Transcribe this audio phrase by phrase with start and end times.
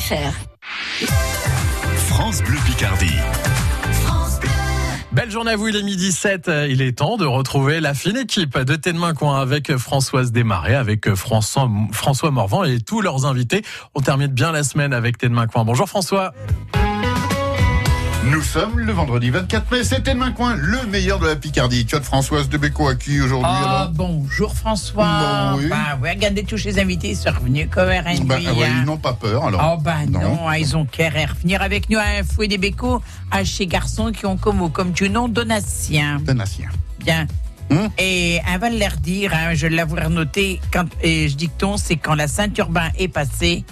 [0.00, 1.06] FranceBleu.fr.
[2.08, 3.16] France Bleu Picardie.
[5.12, 6.50] Belle journée à vous, il est midi 7.
[6.68, 11.14] Il est temps de retrouver la fine équipe de Tête Coin avec Françoise Desmarais, avec
[11.14, 13.62] François, François Morvan et tous leurs invités.
[13.94, 15.64] On termine bien la semaine avec Tête Coin.
[15.64, 16.32] Bonjour François.
[18.26, 21.86] Nous sommes le vendredi 24 mai, c'était le coin, le meilleur de la Picardie.
[21.86, 25.52] Tu as de Françoise Debéco à qui aujourd'hui Ah, bonjour François.
[25.52, 25.68] Bon, oui.
[25.68, 28.26] Bah, regardez tous les invités sont revenus comme RNB.
[28.26, 28.80] Bah, ouais, hein.
[28.80, 29.74] Ils n'ont pas peur alors.
[29.74, 33.00] Oh bah non, hein, ils ont qu'à revenir avec nous à un fouet des bécots
[33.30, 36.18] à chez garçons qui ont comme, comme tu nom Donatien.
[36.20, 36.68] Donatien.
[36.98, 37.26] Bien.
[37.70, 37.88] Hum.
[37.98, 42.14] Et un va leur dire, hein, je l'avouerai noté, quand, et je dicton, c'est quand
[42.14, 43.64] la Saint-Urbain est passée,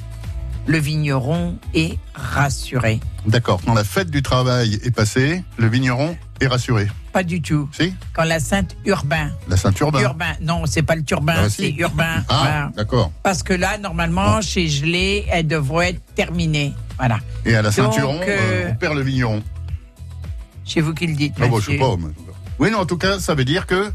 [0.69, 3.01] le vigneron est rassuré.
[3.27, 6.87] D'accord, quand la fête du travail est passée, le vigneron est rassuré.
[7.13, 7.69] Pas du tout.
[7.73, 10.01] Si Quand la Saint-Urbain, La ceinture bain.
[10.03, 11.75] urbain, non, c'est pas le turbin, Ah, c'est si.
[11.79, 12.23] urbain.
[12.29, 13.11] Ah, d'accord.
[13.23, 14.41] Parce que là, normalement, Bon.
[14.43, 16.75] chez Gelé, elle devrait être terminée.
[16.99, 17.19] Voilà.
[17.47, 19.43] Et à la Donc, ceinturon, euh, euh, on perd le vigneron.
[20.67, 21.35] C'est vous qui le dites.
[21.41, 21.97] Ah bah, je sais pas.
[21.99, 22.13] mais-
[22.59, 23.91] Oui, non, en tout cas, ça veut dire que.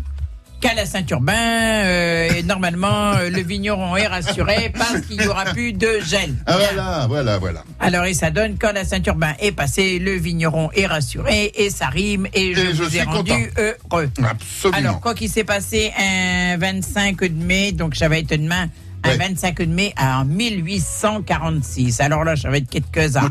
[0.63, 5.43] Qu'à la Saint-Urbain, euh, et normalement, euh, le vigneron est rassuré parce qu'il n'y aura
[5.51, 6.33] plus de gel.
[6.45, 7.63] Ah voilà, voilà, voilà.
[7.81, 11.87] Alors, et ça donne quand la Saint-Urbain est passée, le vigneron est rassuré et ça
[11.87, 13.43] rime et je Et je vous ai suis rendu content.
[13.91, 14.09] heureux.
[14.25, 14.77] Absolument.
[14.77, 18.69] Alors, quoi qu'il s'est passé un 25 de mai, donc ça va être demain,
[19.03, 19.17] un Ouais.
[19.17, 21.99] 25 de mai en 1846.
[21.99, 23.29] Alors là, ça va être quelque chose à Ham.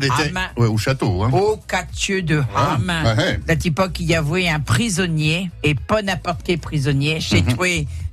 [0.57, 1.23] ouais, au château.
[1.23, 1.31] Hein.
[1.33, 2.89] au Cathieu de Ham.
[2.89, 3.39] Ah, ouais.
[3.47, 7.55] Cette époque, il y avait un prisonnier, et pas n'importe quel prisonnier, chez Mhm.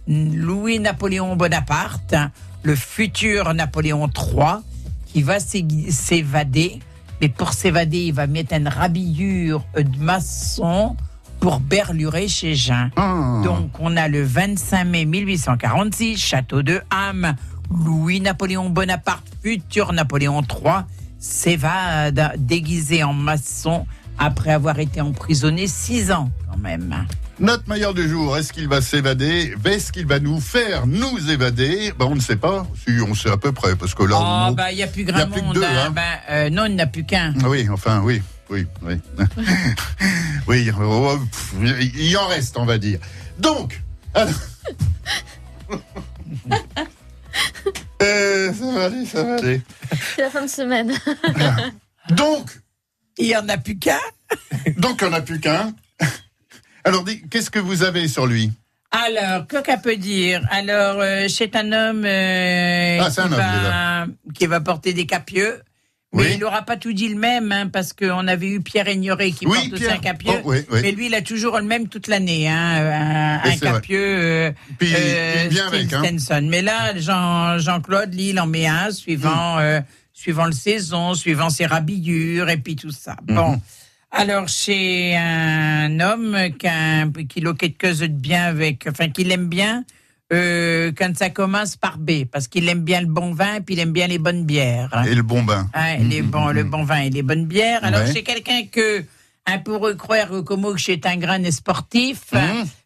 [0.09, 2.15] Louis-Napoléon Bonaparte,
[2.63, 4.63] le futur Napoléon III,
[5.07, 6.81] qui va s'é- s'évader.
[7.21, 10.97] Mais pour s'évader, il va mettre une rabillure de maçon
[11.41, 12.91] pour berlurer chez Jean.
[12.97, 13.41] Ah.
[13.45, 17.35] Donc, on a le 25 mai 1846, château de Ham.
[17.85, 20.83] Louis-Napoléon Bonaparte, futur Napoléon III,
[21.19, 23.87] s'évade déguisé en maçon
[24.19, 27.07] après avoir été emprisonné six ans quand même.
[27.39, 29.55] Notre meilleur du jour, est-ce qu'il va s'évader?
[29.65, 31.93] Est-ce qu'il va nous faire nous évader?
[31.99, 32.67] Ben, On ne sait pas.
[32.87, 34.87] Si, on sait à peu près, parce que là, Oh, on- bah, il n'y a
[34.89, 35.69] plus y a grand plus que deux, hein.
[35.87, 35.91] hein.
[35.91, 37.33] Ben, euh, non, il n'y en a plus qu'un.
[37.43, 38.95] Ah Oui, enfin, oui, oui, oui.
[40.49, 41.55] oui, oh, pff,
[41.95, 42.99] il en reste, on va dire.
[43.39, 43.81] Donc,
[44.15, 44.35] alors...
[48.03, 49.61] Euh, ça va aller, ça va aller.
[50.17, 50.93] C'est la fin de semaine.
[52.11, 52.51] Donc,
[53.19, 53.99] Il n'y en a plus qu'un.
[54.79, 55.75] donc, on n'a plus qu'un.
[56.85, 58.51] Alors, qu'est-ce que vous avez sur lui?
[58.91, 60.41] Alors, que qu'elle peut dire?
[60.51, 64.93] Alors, euh, c'est un homme, euh, Ah, c'est qui, un homme, va, qui va porter
[64.95, 65.61] des capieux.
[66.13, 66.29] Mais Oui.
[66.35, 69.47] il n'aura pas tout dit le même, hein, parce qu'on avait eu Pierre Ignoré qui
[69.47, 69.93] Oui, porte Pierre.
[69.95, 70.33] un capieux.
[70.39, 70.81] Oh, oui, oui.
[70.83, 73.99] Mais lui, il a toujours le même toute l'année, hein, un, un capieux.
[74.19, 76.41] euh, Puis, euh, Steve avec, hein.
[76.43, 79.61] Mais là, Jean, Jean-Claude, lui, il en met un, suivant, Mm.
[79.61, 79.81] euh,
[80.13, 83.13] suivant le saison, suivant ses rabillures, et puis tout ça.
[83.29, 83.35] Mm-hmm.
[83.35, 83.61] Bon.
[84.11, 87.41] Alors, chez un homme qui, a qui
[87.81, 89.85] chose de bien avec, enfin, qu'il aime bien,
[90.33, 93.81] euh, quand ça commence par B, parce qu'il aime bien le bon vin, puis il
[93.81, 94.91] aime bien les bonnes bières.
[95.07, 97.85] Et le bon bain Ouais, les bons, le bon vin et les bonnes bières.
[97.85, 98.13] Alors, Ouais.
[98.13, 99.05] c'est quelqu'un que,
[99.47, 102.21] un pour croire comme que c'est un grand sportif,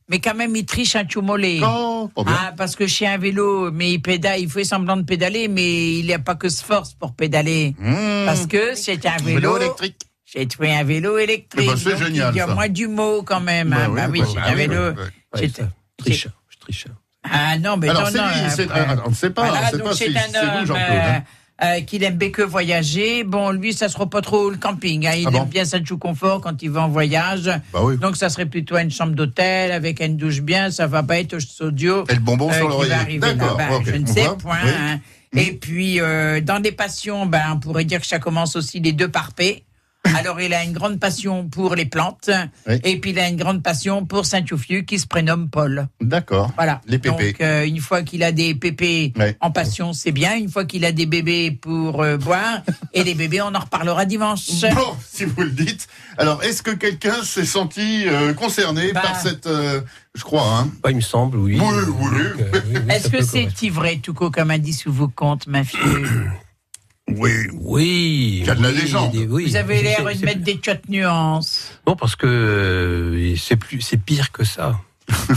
[0.08, 1.60] mais quand même, il triche un chumolé.
[1.64, 2.10] Oh.
[2.26, 5.98] Ah, parce que chez un vélo, mais il pédale, il fait semblant de pédaler, mais
[5.98, 7.74] il n'y a pas que ce force pour pédaler.
[7.78, 8.26] Mmh.
[8.26, 9.56] Parce que c'est un Vélo vélo.
[9.58, 9.96] électrique.
[10.24, 11.64] J'ai trouvé un vélo électrique.
[11.64, 12.54] Eh ben, c'est donc génial, Il y a ça.
[12.54, 13.68] moins du mot quand même.
[13.70, 13.88] Bah hein.
[13.90, 14.90] oui, Bah oui, bah c'est un vélo.
[14.90, 15.02] oui,
[15.34, 15.40] oui.
[15.40, 16.86] c'est- ça, triche, je triche.
[17.30, 19.86] Ah non, mais Alors, non, lui, ah, on ne sait pas, Voilà, on sait donc
[19.88, 21.22] pas c'est si un homme euh, hein.
[21.64, 23.24] euh, qu'il aime bien que voyager.
[23.24, 25.06] Bon, lui, ça sera pas trop le camping.
[25.06, 25.12] hein.
[25.16, 27.50] Il Ah aime bon bien ça de confort quand il va en voyage.
[27.72, 27.96] Bah oui.
[27.96, 30.70] Donc, ça serait plutôt une chambre d'hôtel avec une douche bien.
[30.70, 32.04] Ça va pas être audio.
[32.10, 33.18] Et le bonbon sur qui l'oreiller.
[33.18, 33.76] D'accord, là-bas.
[33.76, 34.58] ok, Je ne sais point.
[34.64, 34.70] Oui.
[34.78, 35.00] hein.
[35.36, 38.92] Et puis, euh, dans des passions, ben, on pourrait dire que ça commence aussi les
[38.92, 39.64] deux par P.
[40.16, 42.30] Alors, il a une grande passion pour les plantes.
[42.68, 42.78] Oui.
[42.84, 45.88] Et puis, il a une grande passion pour Saint-Youffieu qui se prénomme Paul.
[46.00, 46.52] D'accord.
[46.56, 46.80] Voilà.
[46.86, 47.32] Les pépés.
[47.32, 49.36] Donc, euh, une fois qu'il a des pépés Ouais.
[49.40, 50.36] en passion, c'est bien.
[50.36, 52.62] Une fois qu'il a des bébés pour euh, boire,
[52.92, 54.46] et les bébés, on en reparlera dimanche.
[54.74, 55.88] Bon, si vous le dites.
[56.18, 59.00] Alors, est-ce que quelqu'un s'est senti euh, concerné Bah.
[59.02, 59.46] par cette...
[59.46, 59.80] euh,
[60.14, 61.58] je crois, hein Bah, il me semble, oui.
[61.60, 62.06] Oui, oui.
[62.20, 63.72] Euh, oui, oui, Est-ce que c'est correspondre.
[63.74, 65.80] vrai, tout co comme indice ou vous compte, ma fille
[67.08, 67.32] Oui.
[67.52, 68.38] Oui.
[68.40, 69.12] Il y a de la oui, légende.
[69.12, 69.46] des- oui.
[69.46, 71.72] Vous avez l'air de mettre des tchottes nuances.
[71.86, 74.80] Non, parce que euh, c'est plus, c'est pire que ça.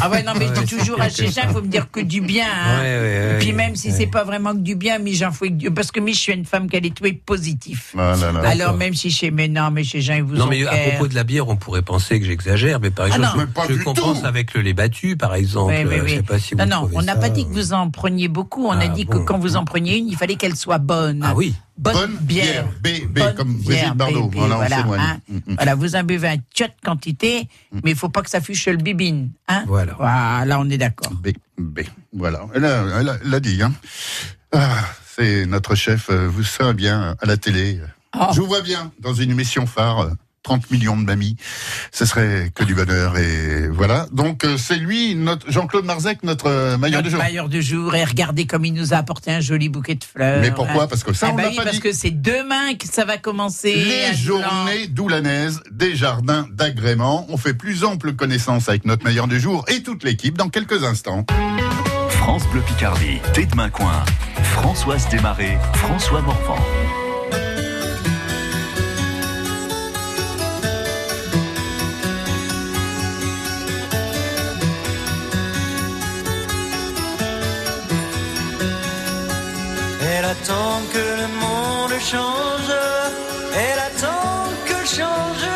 [0.01, 2.21] Ah ouais, non, mais je dis toujours à Jean, il faut me dire que du
[2.21, 2.45] bien.
[2.45, 2.79] hein.
[2.79, 3.01] Ouais, ouais,
[3.33, 3.53] ouais, Puis ouais.
[3.53, 5.71] même si c'est pas vraiment que du bien, mais j'en fous que du...
[5.71, 7.93] Parce que moi, je suis une femme qui a des trucs positifs.
[7.97, 8.49] Ah là là.
[8.49, 9.29] Alors même si chez...
[9.31, 11.47] Mais non, mais chez Jean, ils vous Non, ont mais à propos de la bière,
[11.49, 14.25] on pourrait penser que j'exagère, mais par Ah exemple, je- Mais je compense tout.
[14.27, 15.73] avec le lait battu, par exemple.
[15.77, 16.09] Oui, oui, oui.
[16.09, 17.89] Je sais pas si vous Non, non, on n'a pas dit que euh, vous en
[17.89, 18.67] preniez beaucoup.
[18.67, 21.21] On a Ah, dit que quand vous en preniez une, il fallait qu'elle soit bonne.
[21.25, 21.53] Ah oui.
[21.77, 22.67] Bonne, bière.
[22.81, 24.27] B, B, Bonne comme bière, Brigitte Bardot.
[24.27, 25.19] B, B, Voilà, hein.
[25.29, 25.41] Mm, mm.
[25.55, 26.43] Voilà, vous en buvez un de
[26.83, 29.31] quantité, mais il faut pas que ça fuche le bibine.
[29.47, 29.93] Hein Voilà.
[29.97, 31.11] Voilà, on est d'accord.
[31.13, 31.81] B, B.
[32.13, 32.45] Voilà.
[32.55, 33.73] Elle a, elle a- elle a dit, hein.
[34.51, 34.75] Ah,
[35.15, 37.79] c'est notre chef, euh, vous savez bien, à la télé.
[38.19, 38.27] Oh.
[38.33, 40.11] Je vous vois bien dans une émission phare.
[40.51, 41.35] Euh, 30 millions de mamies,
[41.91, 44.07] ce serait que du bonheur et voilà.
[44.11, 47.19] Donc euh, c'est lui, notre Jean-Claude Marzec, notre euh, maillot de Notre jour.
[47.19, 50.39] maillot du jour, et regardez comme il nous a apporté un joli bouquet de fleurs.
[50.41, 50.87] Mais pourquoi?
[50.87, 51.81] Parce que ça, Ah on bah oui, pas parce dit.
[51.81, 53.75] que c'est demain que ça va commencer.
[53.75, 57.25] Les journées doulanaises des jardins d'agrément.
[57.29, 60.83] On fait plus ample connaissance avec notre meilleur du jour et toute l'équipe dans quelques
[60.83, 61.25] instants.
[62.09, 64.03] France Bleu Picardie, Thé de Coin.
[64.43, 66.57] Françoise Desmarais, François Morvan.
[80.19, 82.73] Elle attend que le monde change,
[83.53, 85.46] elle attend que changent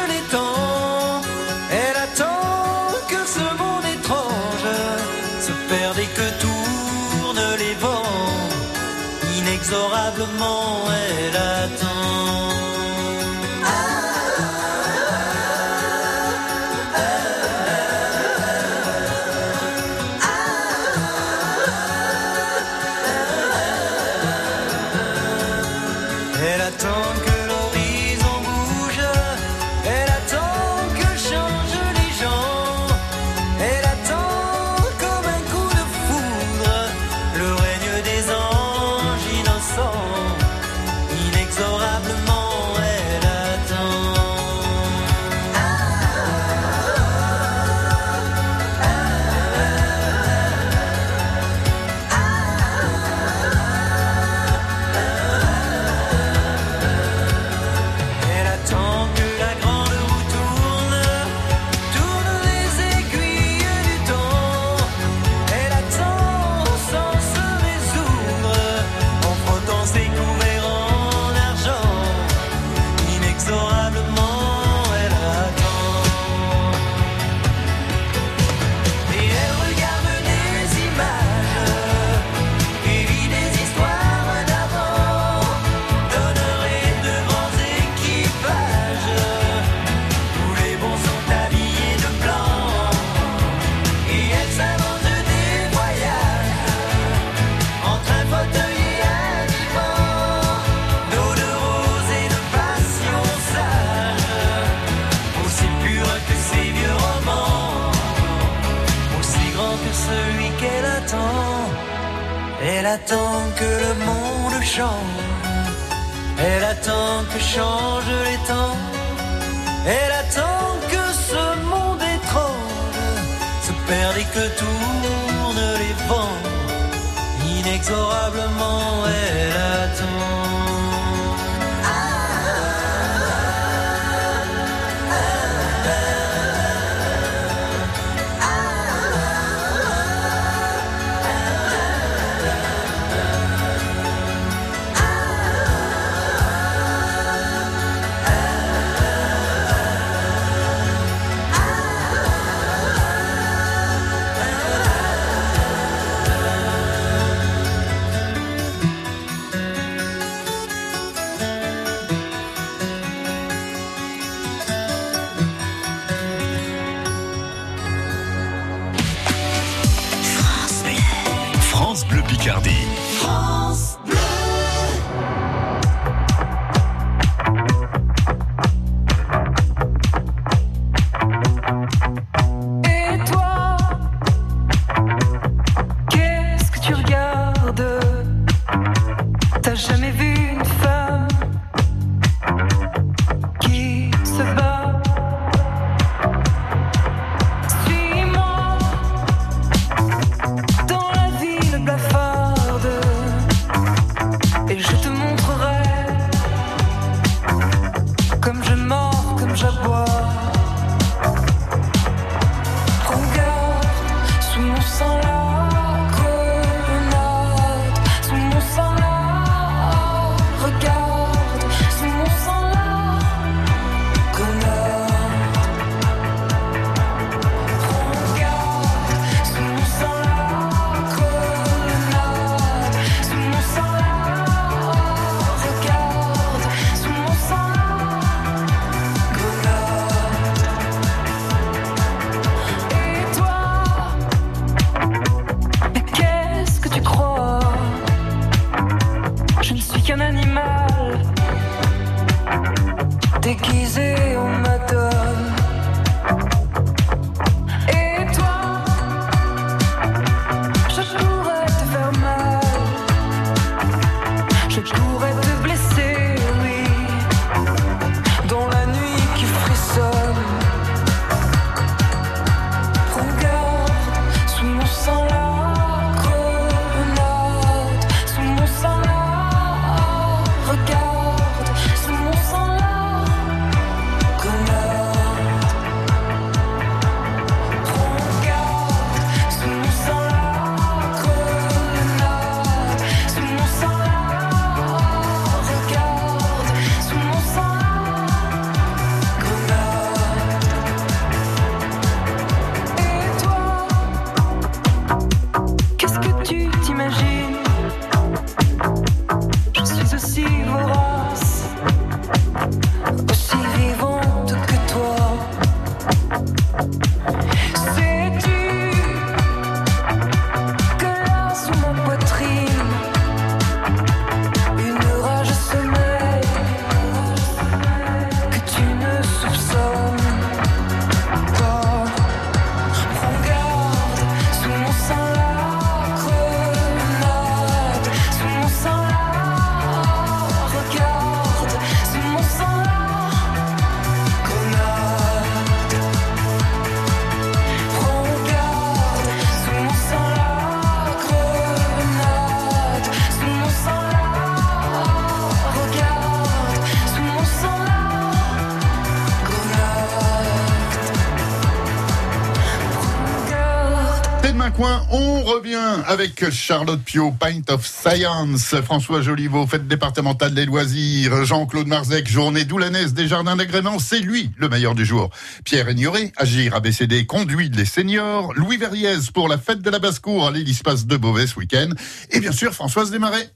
[365.73, 372.65] avec Charlotte Pio, Pint of Science, François Joliveau, fête départementale des loisirs, Jean-Claude Marzec, journée
[372.65, 375.29] doulanaise des jardins d'agrément, c'est lui le meilleur du jour.
[375.63, 380.47] Pierre Ignoré, Agir ABCD, conduit les seniors, Louis Verriez pour la fête de la basse-cour
[380.47, 381.89] à l'Hélice-Passe de Beauvais ce week-end,
[382.31, 383.49] et bien sûr Françoise Desmarais.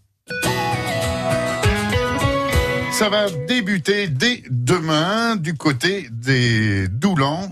[2.98, 7.52] Ça va débuter dès demain du côté des Doulans,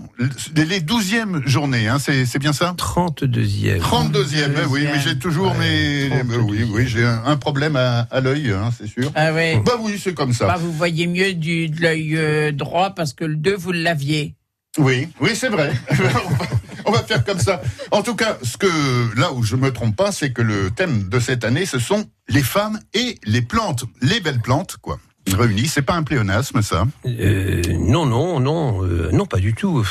[0.56, 3.78] les 12e journées, hein, c'est c'est bien ça 32e.
[3.78, 6.08] 32e, eh oui, mais j'ai toujours Ouais, mes.
[6.08, 6.40] 32e.
[6.48, 9.12] Oui, oui, j'ai un, un problème à, à l'œil, hein, c'est sûr.
[9.14, 9.60] Ah ouais.
[9.66, 10.46] Bah oui, c'est comme ça.
[10.46, 14.34] Bah, vous voyez mieux du, de l'œil euh, droit parce que le 2, vous l'aviez.
[14.78, 15.74] Oui, oui, c'est vrai.
[15.90, 15.94] on,
[16.34, 16.46] va,
[16.86, 17.60] on va faire comme ça.
[17.90, 21.10] En tout cas, ce que là où je me trompe pas, c'est que le thème
[21.10, 24.98] de cette année, ce sont les femmes et les plantes, les belles plantes, quoi.
[25.32, 26.86] Réunies, c'est pas un pléonasme, ça.
[27.06, 29.86] Euh, non, non, non, euh, non, pas du tout.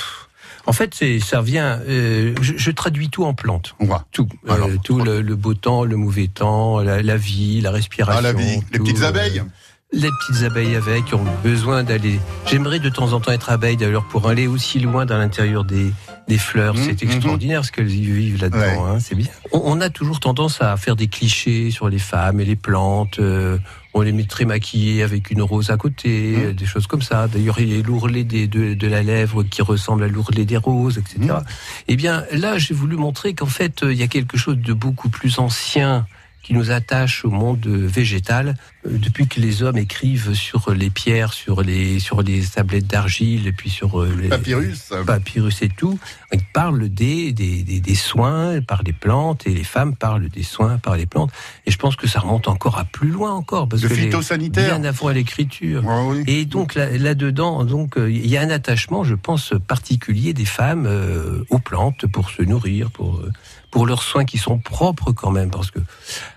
[0.65, 1.79] En fait, ça vient.
[1.89, 3.75] euh, je, je traduis tout en plantes.
[3.79, 4.05] On va.
[4.11, 7.71] Tout, Euh, Alors, tout le, le beau temps, le mauvais temps, la, la vie, la
[7.71, 8.19] respiration.
[8.19, 9.43] Ah, la vie, les petites euh, abeilles.
[9.91, 12.19] les petites abeilles avec qui ont besoin d'aller.
[12.45, 15.91] J'aimerais de temps en temps être abeille d'ailleurs pour aller aussi loin dans l'intérieur des,
[16.29, 16.75] des fleurs.
[16.75, 18.59] Mhm, c'est extraordinaire ce qu'elles y vivent là-dedans.
[18.59, 18.77] Ouais.
[18.95, 19.27] hein, c'est bien.
[19.51, 23.19] On, on a toujours tendance à faire des clichés sur les femmes et les plantes.
[23.19, 23.57] euh,
[23.93, 27.27] on les mettrait maquillées avec une rose à côté, euh, des choses comme ça.
[27.27, 30.97] D'ailleurs, il y a l'ourlet de, de la lèvre qui ressemble à l'ourlet des roses,
[30.97, 31.17] etc.
[31.19, 31.43] Mhm.
[31.88, 34.73] Eh bien, là, j'ai voulu montrer qu'en fait, euh, il y a quelque chose de
[34.73, 36.07] beaucoup plus ancien
[36.43, 41.31] qui nous attache au monde végétal euh, depuis que les hommes écrivent sur les pierres,
[41.33, 44.91] sur les sur les tablettes d'argile et puis sur euh, les Papyrus.
[45.07, 45.97] papyrus et tout,
[46.33, 50.43] ils parlent des, des, des, des soins par les plantes et les femmes parlent des
[50.43, 51.31] soins par les plantes.
[51.65, 54.01] Et je pense que ça remonte encore à plus loin encore parce De que les-
[54.03, 54.79] phytosanitaire.
[54.79, 55.83] bien avant l'écriture.
[55.88, 56.23] Ah oui.
[56.27, 60.45] Et donc là- là-dedans, donc euh, il y a un attachement, je pense, particulier des
[60.45, 63.31] femmes euh, aux plantes pour se nourrir, pour euh,
[63.74, 65.80] pour leurs soins qui sont propres quand même, parce que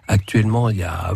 [0.09, 1.13] actuellement il y a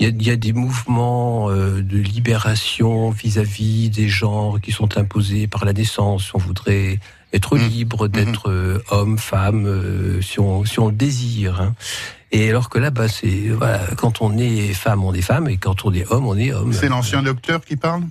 [0.00, 5.46] il y y a des mouvements euh, de libération vis-à-vis des genres qui sont imposés
[5.46, 6.34] par la naissance.
[6.34, 6.98] On voudrait
[7.32, 7.68] être Mhm.
[7.68, 11.60] libre d'être euh, homme, femme, euh, si on si on le désire.
[11.60, 11.74] hein.
[12.32, 15.58] Et alors que là, bah, c'est voilà, quand on est femme, on est femme, et
[15.58, 16.72] quand on est homme, on est homme.
[16.72, 18.02] C'est l'ancien docteur qui parle?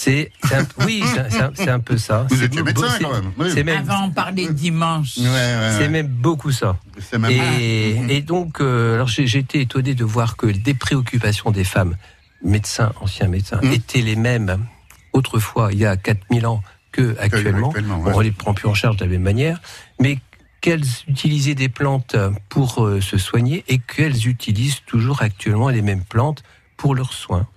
[0.00, 2.24] C'est, un- oui, c'est un- c'est peu ça.
[2.30, 3.32] Vous étiez médecin c'est- quand même.
[3.36, 3.50] Oui.
[3.52, 5.16] C'est même, Avant, on parlait dimanche.
[5.18, 6.76] Ouais, ouais, c'est même beaucoup ça.
[7.00, 7.32] C'est même.
[7.32, 8.10] Et, Mhm.
[8.10, 11.96] et donc, euh, alors j'ai été étonné de voir que des préoccupations des femmes,
[12.44, 13.72] médecins, anciens médecins, Mhm.
[13.72, 14.64] étaient les mêmes
[15.12, 16.62] autrefois, il y a 4000 ans,
[16.92, 17.70] que actuellement.
[17.70, 18.12] actuellement, ouais.
[18.14, 19.60] On ne les prend plus en charge de la même manière,
[20.00, 20.20] mais
[20.60, 22.14] qu'elles utilisaient des plantes
[22.48, 26.44] pour euh, se soigner et qu'elles utilisent toujours actuellement les mêmes plantes
[26.76, 27.48] pour leurs soins.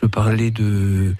[0.00, 1.16] Je parlais de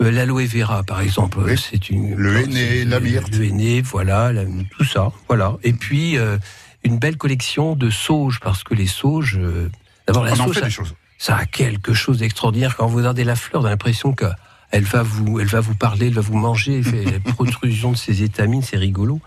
[0.00, 1.38] l'aloe vera, par exemple.
[1.40, 1.56] Oui.
[1.58, 3.34] C'est une Le henné, la myrte.
[3.34, 4.44] Le henné, voilà, la-
[4.76, 5.56] tout ça, voilà.
[5.62, 6.38] Et puis euh,
[6.84, 9.70] une belle collection de sauges, parce que les sauges, euh,
[10.06, 10.94] d'abord la On en sauge, fait ça, des choses.
[11.18, 12.76] ça a quelque chose d'extraordinaire.
[12.76, 14.26] Quand vous regardez la fleur, on a l'impression que
[14.70, 17.90] elle va vous, elle va vous parler, elle va vous manger, elle fait la protrusion
[17.92, 19.20] de ses étamines, c'est rigolo.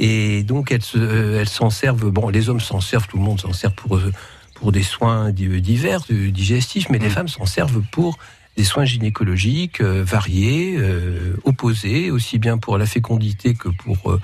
[0.00, 2.10] Et donc elles, euh, elles s'en servent.
[2.10, 4.12] Bon, les hommes s'en servent, tout le monde s'en sert pour euh,
[4.54, 7.10] pour des soins di- divers, euh, digestifs, mais les Mm.
[7.10, 8.18] femmes s'en servent pour
[8.58, 14.20] des soins gynécologiques euh, variés, euh, opposés, aussi bien pour la fécondité que pour euh,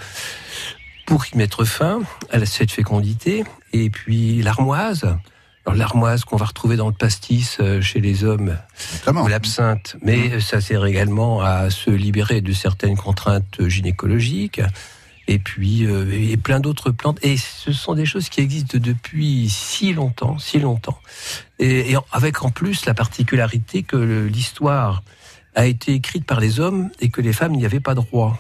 [1.07, 2.01] pour y mettre fin
[2.33, 3.45] à cette fécondité.
[3.73, 5.05] Et puis l'armoise.
[5.65, 8.59] Alors l'armoise qu'on va retrouver dans le pastis chez les hommes
[9.07, 14.61] ou l'absinthe, mais euh, ça sert également à se libérer de certaines contraintes gynécologiques.
[15.27, 17.19] Et puis, euh, et plein d'autres plantes.
[17.23, 20.99] Et ce sont des choses qui existent depuis si longtemps, si longtemps.
[21.59, 25.03] Et, et avec en plus la particularité que l'histoire
[25.55, 28.39] a été écrite par les hommes et que les femmes n'y avaient pas droit.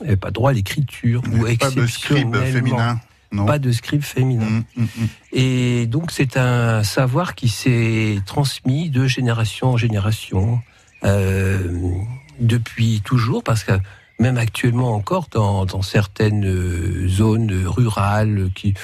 [0.00, 3.00] Elles n'avaient pas droit à l'écriture ou Pas de scribe féminin.
[3.32, 3.46] Non.
[3.46, 4.48] Pas de scribe féminin.
[4.48, 5.08] Mm, mm, mm.
[5.32, 10.60] Et donc c'est un savoir qui s'est transmis de génération en génération
[11.04, 11.92] euh,
[12.40, 13.72] depuis toujours, parce que
[14.20, 18.74] même actuellement encore dans, dans certaines euh, zones rurales qui,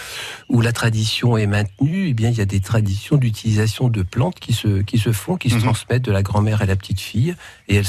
[0.49, 4.41] où la tradition est maintenue, eh bien il y a des traditions d'utilisation de plantes
[4.41, 5.63] qui se, qui se font, qui se Mhm.
[5.63, 7.37] transmettent de la grand-mère à la petite fille,
[7.69, 7.85] et elles,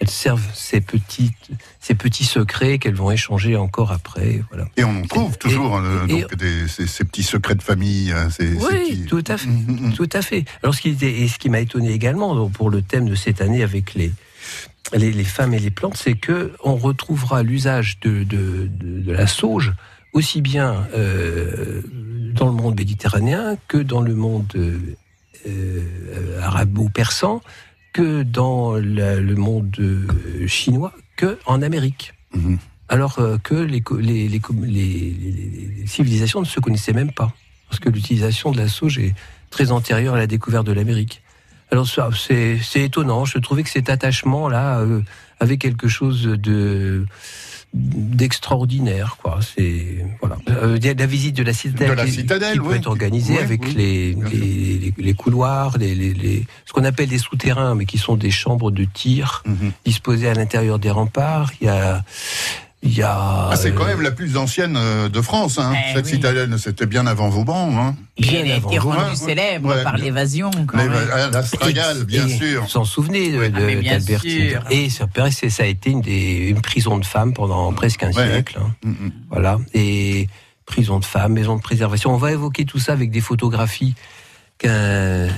[0.00, 4.42] elles servent ces petites, ces petits secrets qu'elles vont échanger encore après.
[4.50, 4.66] Voilà.
[4.76, 8.12] Et on en trouve toujours euh, et- donc, des, ces, ces petits secrets de famille.
[8.30, 9.48] ces Oui, petits- tout à fait.
[9.48, 9.92] Mm, mm.
[9.94, 10.44] Tout à fait.
[10.62, 13.40] Alors, ce qui, était- et ce qui m'a étonné également pour le thème de cette
[13.40, 14.12] année avec les,
[14.94, 19.12] les, les femmes et les plantes, c'est que on retrouvera l'usage de, de, de, de
[19.12, 19.72] la sauge
[20.12, 21.80] aussi bien euh,
[22.34, 24.78] dans le monde méditerranéen que dans le monde euh,
[25.46, 27.40] euh, arabo-persan,
[27.94, 29.74] que dans la- le monde
[30.46, 32.14] chinois, que en Amérique.
[32.88, 33.82] Alors que les
[35.86, 37.32] civilisations ne se connaissaient même pas.
[37.68, 39.14] Parce que l'utilisation de la sauge est
[39.50, 41.21] très antérieure à la découverte de l'Amérique.
[41.72, 43.24] Alors ça, c'est c'est étonnant.
[43.24, 45.00] Je trouvais que cet attachement-là euh,
[45.40, 47.06] avait quelque chose de
[47.74, 52.58] d'extraordinaire quoi c'est voilà Euh, la visite de la citadelle, De la qui- citadelle, qui
[52.58, 52.76] peut oui.
[52.76, 56.84] être organisée Oui, avec oui, les, les, les, les couloirs les, les, les- ce qu'on
[56.84, 59.72] appelle des souterrains mais qui sont des chambres de tir Mhm.
[59.86, 62.04] disposées à l'intérieur des remparts il y a
[62.82, 65.72] il y a Ah, c'est quand euh, même la plus ancienne euh, de France, hein.
[65.90, 66.10] Eh cette oui.
[66.12, 66.58] citadelle.
[66.58, 67.70] C'était bien avant Vauban.
[67.78, 67.96] Hein.
[68.18, 68.68] Bien elle a avant.
[68.70, 70.50] été rendue Ouais, célèbre ouais, par l'évasion.
[70.74, 72.62] la Stragale, bien et sûr.
[72.62, 73.48] Vous s'en souvenez de, Ah,
[73.88, 74.60] d'Albertine.
[74.70, 75.06] Et ça,
[75.48, 78.26] ça a été une, des, une prison de femmes pendant presque un Ouais.
[78.32, 78.58] siècle.
[78.60, 78.74] hein.
[78.84, 79.12] Mm, mm.
[79.30, 79.58] Voilà.
[79.74, 80.28] Et
[80.66, 82.12] prison de femmes, maison de préservation.
[82.12, 83.94] On va évoquer tout ça avec des photographies
[84.64, 85.28] euh,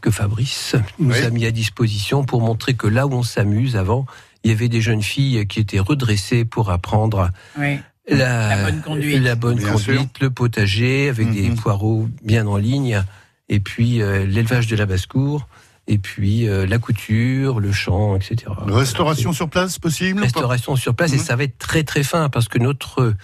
[0.00, 1.22] que Fabrice nous Oui.
[1.24, 4.04] a mis à disposition pour montrer que là où on s'amuse avant,
[4.44, 7.78] il y avait des jeunes filles qui étaient redressées pour apprendre Oui.
[8.08, 9.22] la, La bonne conduite.
[9.22, 10.08] la bonne Bien conduite, sûr.
[10.20, 11.56] le potager avec des Mhm.
[11.56, 13.02] poireaux bien en ligne,
[13.48, 15.46] et puis euh, l'élevage de la basse-cour,
[15.86, 18.36] et puis euh, la couture, le chant, etc.
[18.66, 21.22] Restauration sur place possible Restauration sur place, et Mhm.
[21.22, 23.14] ça va être très très fin parce que notre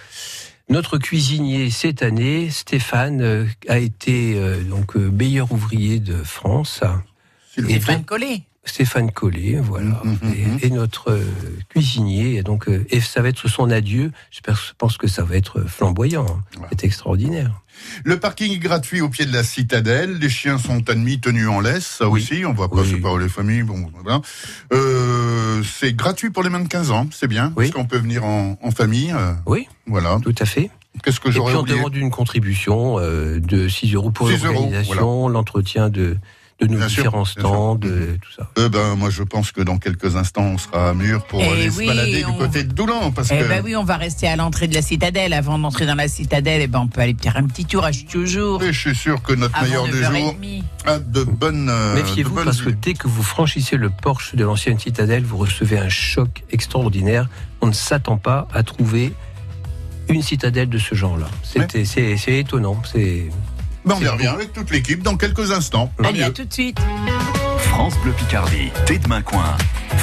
[0.67, 6.81] notre cuisinier cette année, Stéphane, euh, a été euh, donc euh, meilleur ouvrier de France.
[7.51, 8.41] Stéphane Collet.
[8.65, 10.17] Stéphane Collet, voilà, mhm.
[10.61, 11.23] et, et notre euh,
[11.69, 12.35] cuisinier.
[12.35, 14.11] Et donc, euh, et ça va être son adieu.
[14.31, 14.39] Je
[14.77, 16.25] pense que ça va être flamboyant.
[16.27, 16.65] hein.
[16.71, 17.61] C'est extraordinaire.
[18.05, 20.17] Le parking est gratuit au pied de la citadelle.
[20.17, 22.21] Les chiens sont admis tenus en laisse, ça Oui.
[22.21, 22.45] aussi.
[22.45, 22.99] On voit pas, Oui.
[23.01, 23.63] pas les familles.
[23.63, 24.21] Bon, voilà.
[24.73, 27.53] Euh, c'est gratuit pour les moins de 15 ans, c'est bien.
[27.55, 27.65] Oui.
[27.65, 29.11] Parce qu'on peut venir en, en famille.
[29.11, 30.19] euh, Oui, voilà.
[30.23, 30.69] tout à fait.
[31.03, 34.45] Qu'est-ce que Et j'aurais puis on demande une contribution euh, de 6 euros pour 6
[34.45, 36.17] euros, l'organisation, l'entretien de,
[36.61, 37.41] de nos Bien sûr, différents sûr.
[37.41, 38.49] stands, de tout ça.
[38.57, 41.49] Euh, ben, moi, je pense que dans quelques instants, on sera à mur pour Eh
[41.49, 43.11] aller se oui, balader on- du côté de Doulan.
[43.11, 45.33] Parce Eh que ben oui, on va rester à l'entrée de la citadelle.
[45.33, 47.91] Avant d'entrer dans la citadelle, eh ben on peut aller faire un petit tour à
[47.91, 48.63] toujours.
[48.63, 50.63] Et je suis sûr que notre meilleur du jour 9h30.
[50.85, 51.67] a de bonnes.
[51.69, 55.37] euh, Méfiez-vous bonnes parce que dès que vous franchissez le porche de l'ancienne citadelle, vous
[55.37, 57.27] recevez un choc extraordinaire.
[57.59, 59.11] On ne s'attend pas à trouver
[60.07, 61.27] une citadelle de ce genre-là.
[61.43, 62.81] C'était- C'est c'est étonnant.
[62.89, 63.25] C'est
[63.85, 65.91] Ben, on y revient avec toute l'équipe dans quelques instants.
[66.03, 66.79] Allez, à tout de suite.
[67.57, 69.55] France Bleu Picardie, Thé de Coin.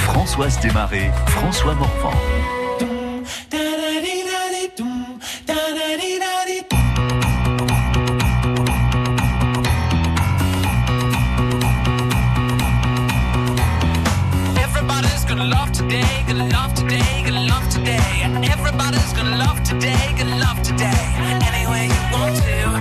[0.05, 2.12] Françoise Desmarais, François Morvan.
[14.59, 17.99] Everybody's gonna love today, gonna love today, gonna love today.
[18.53, 20.92] Everybody's gonna love today, gonna love today.
[21.49, 22.71] Any way you want to,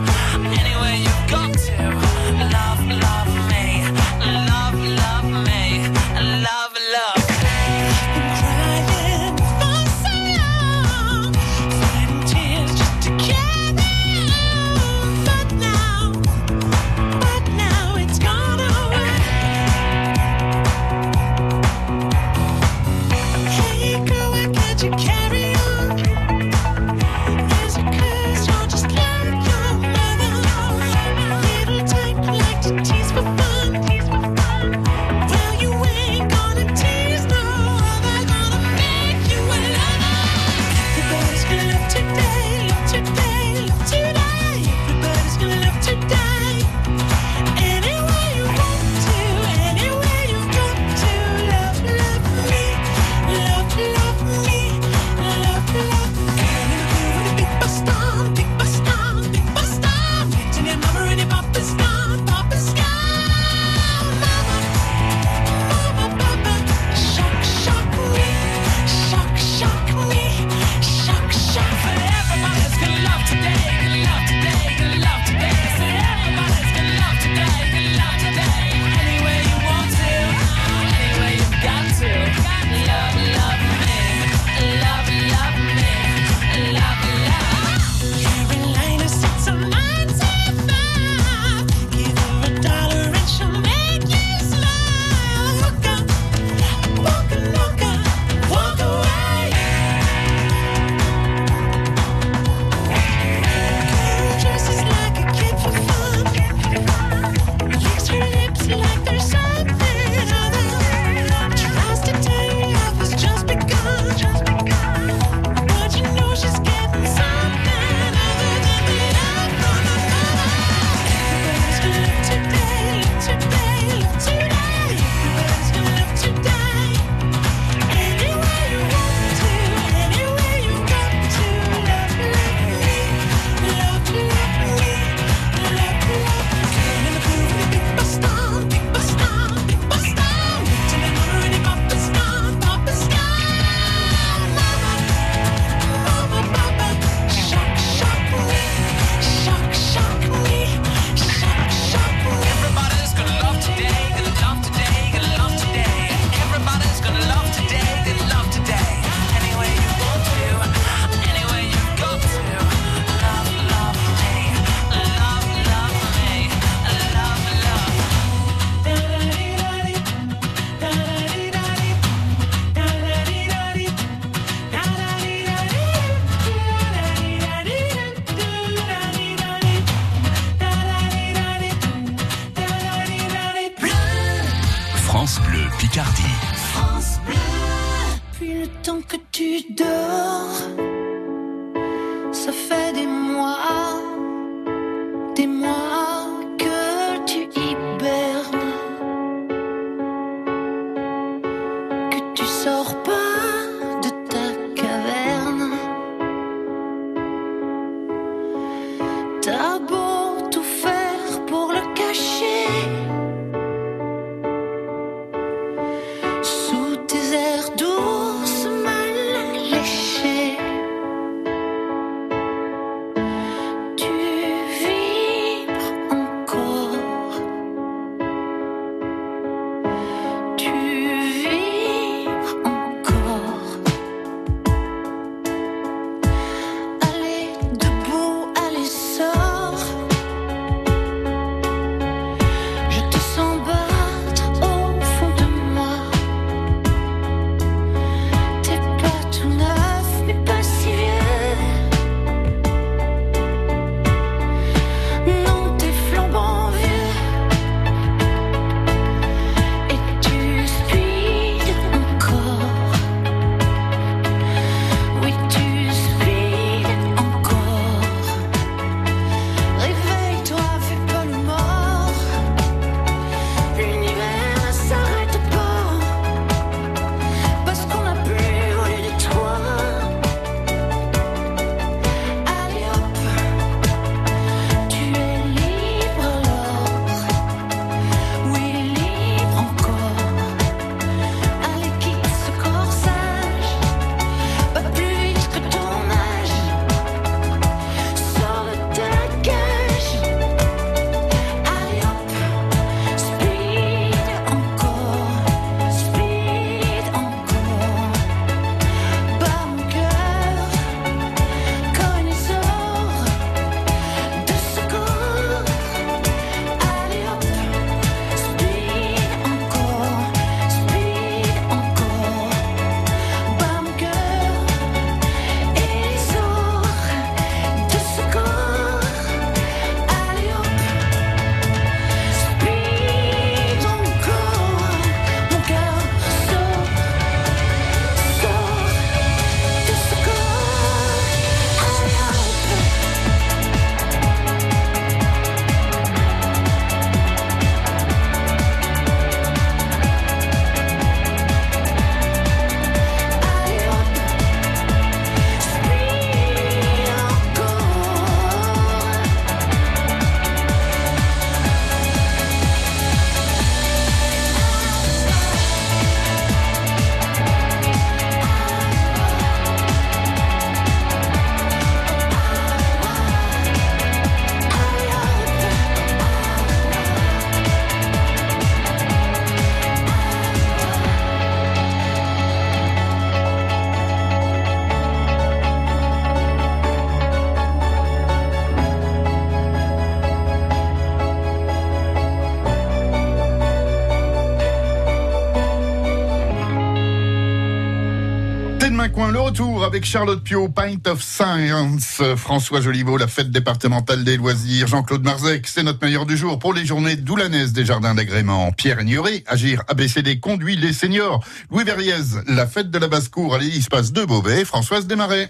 [398.91, 403.27] Thé de main coin, le retour avec Charlotte Pio, Pint of Science, François Joliveau, la
[403.27, 407.71] fête départementale des loisirs, Jean-Claude Marzec, c'est notre meilleur du jour pour les journées d'Oulanès
[407.71, 412.15] des jardins d'agrément, Pierre Ignoré, Agir ABCD conduit les seniors, Louis Verriez,
[412.47, 415.49] la fête de la basse-cour, se passe de Beauvais, Françoise Desmarais.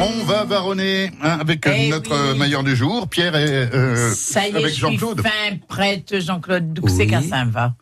[0.00, 2.38] On va baronner hein, avec Eh notre oui.
[2.40, 5.22] meilleur du jour, Pierre et euh, Ça y est, avec je suis Jean-Claude.
[5.22, 6.72] fin prête, Jean-Claude.
[6.72, 7.06] D'où c'est Oui.
[7.06, 7.74] qu'à ça va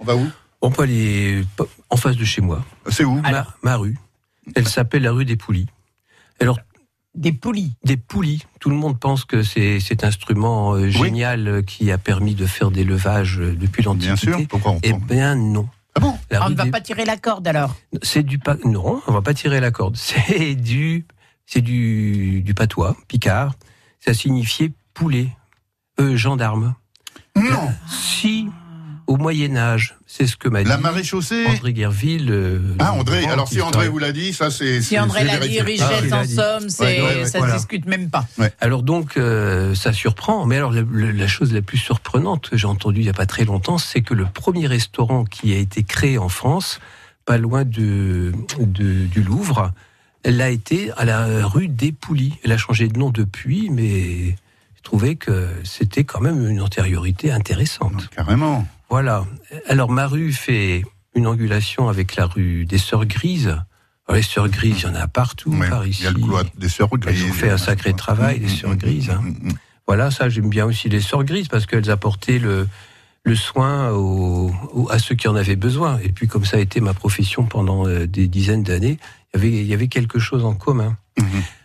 [0.00, 0.26] On va où?
[0.62, 1.44] On peut aller
[1.90, 3.20] en face de chez moi, C'est où?
[3.20, 3.98] Ma, ma rue.
[4.54, 5.66] Elle s'appelle la rue des Poulies.
[6.40, 6.58] Alors,
[7.14, 7.72] Des poulies?
[7.84, 11.98] des poulies, tout le monde pense que c'est cet instrument euh, génial euh, qui a
[11.98, 14.16] permis de faire des levages euh, depuis Bien l'Antiquité.
[14.38, 15.68] sûr, pourquoi on Eh bien non.
[15.94, 16.18] Ah bon?
[16.30, 17.74] La On rue ne va des- pas tirer la corde alors.
[18.02, 18.56] C'est du pa...
[18.66, 19.96] non, on va pas tirer la corde.
[19.98, 21.06] C'est du
[21.46, 23.54] c'est du du patois picard.
[24.00, 25.28] Ça signifiait poulet,
[26.00, 26.74] euh, gendarme.
[27.34, 28.45] Non Si
[29.06, 32.28] au Moyen Âge, c'est ce que m'a dit La marée chaussée André Guerville.
[32.30, 34.80] euh, Ah André, grand alors si André vous l'a dit, ça c'est...
[34.82, 35.84] Si André l'a dit, vérifié.
[36.10, 37.54] Ah, en somme, c'est, Ouais, ouais, ouais, ça voilà.
[37.54, 38.26] se discute même pas.
[38.60, 40.44] Alors donc, euh, ça surprend.
[40.46, 43.44] Mais alors, la chose la plus surprenante que j'ai entendue il n'y a pas très
[43.44, 46.80] longtemps, c'est que le premier restaurant qui a été créé en France,
[47.24, 49.72] pas loin de, de- du Louvre,
[50.22, 52.34] elle a été à la rue des Poulies.
[52.44, 54.30] Elle a changé de nom depuis, mais
[54.76, 58.08] je trouvais que c'était quand même une antériorité intéressante.
[58.14, 58.66] Carrément.
[58.90, 59.24] Voilà.
[59.68, 60.82] Alors ma rue fait
[61.14, 63.56] une angulation avec la rue des Sœurs Grises.
[64.08, 66.04] Alors, les Sœurs Grises, il y en a partout Ouais, par Il ici.
[66.04, 67.24] y a le couloir des sœurs Elles grises.
[67.24, 69.10] ont fait un sacré travail, les Sœurs Grises.
[69.10, 69.20] hein.
[69.22, 69.52] Mm, mm, mm.
[69.88, 72.68] Voilà, ça j'aime bien aussi les Sœurs Grises parce qu'elles apportaient le,
[73.24, 73.92] le soin
[74.90, 75.98] à ceux qui en avaient besoin.
[76.04, 78.98] Et puis comme ça a été ma profession pendant euh, des dizaines d'années,
[79.34, 80.96] il y avait, il y avait quelque chose en commun.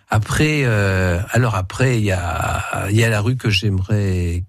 [0.10, 4.44] Après, euh, alors après, il y a, il y a la rue que j'aimerais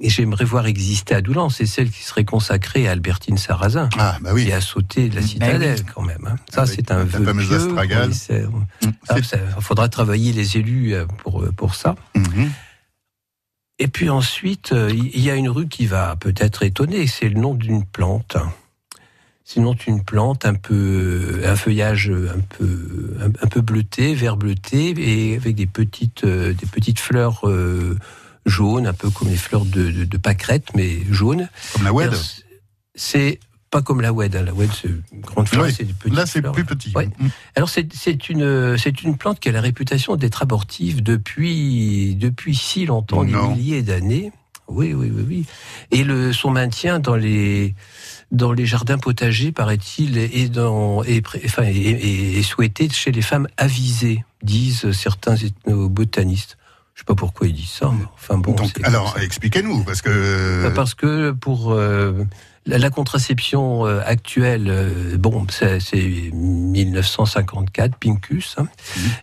[0.00, 4.18] et j'aimerais voir exister à Doulan, c'est celle qui serait consacrée à Albertine Sarrazin, Ah,
[4.20, 4.44] bah oui.
[4.46, 6.26] qui a sauté de la citadelle quand même.
[6.26, 6.36] hein.
[6.52, 7.56] Ça, Ah oui, c'est un la vœu fameuse pieux.
[7.56, 8.08] astragale.
[8.08, 11.94] Oui, c'est- Mm, ah, ça- Il faudra travailler les élus euh, pour, pour ça.
[12.14, 12.50] Mhm.
[13.78, 17.40] Et puis ensuite, euh, il y a une rue qui va peut-être étonner, c'est le
[17.40, 18.36] nom d'une plante.
[19.44, 24.14] C'est le nom d'une plante un peu, un feuillage un peu, un, un peu bleuté,
[24.14, 27.98] vert bleuté, et avec des petites, euh, des petites fleurs euh,
[28.46, 31.48] jaunes, un peu comme les fleurs de, de, de pâquerette, mais jaunes.
[31.74, 32.10] Comme la.
[32.10, 32.22] Alors,
[32.94, 34.42] C'est pas comme la WED, hein.
[34.42, 35.74] la WED c'est une grande fleur, Oui.
[35.76, 36.92] c'est petites Là, c'est plus petit.
[36.94, 37.06] Ouais.
[37.18, 37.26] Mm.
[37.56, 43.24] Alors c'est une une plante qui a la réputation d'être abortive depuis depuis si longtemps,
[43.24, 43.48] Non.
[43.48, 44.30] des milliers d'années.
[44.68, 45.46] Oui oui oui oui.
[45.90, 47.74] Et le son maintien dans les
[48.30, 50.98] dans les jardins potagers paraît-il est dans
[51.44, 56.56] enfin, est, est- est souhaité chez les femmes avisées, disent certains ethnobotanistes.
[56.94, 58.52] Je sais pas pourquoi ils disent ça, mais enfin bon.
[58.52, 60.62] Donc, alors, expliquez-nous, parce que.
[60.62, 62.24] bah, Parce que pour euh,
[62.66, 68.68] la, la contraception euh, actuelle, euh, bon, c'est c'est 1954, Pincus, hein.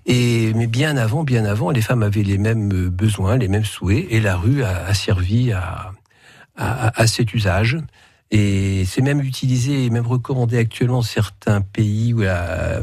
[0.06, 3.66] et mais bien avant, bien avant, les femmes avaient les mêmes euh, besoins, les mêmes
[3.66, 5.92] souhaits, et la rue a, a servi à,
[6.58, 7.78] à, à cet usage.
[8.32, 12.80] Et c'est même utilisé et même recommandé actuellement dans certains pays où la-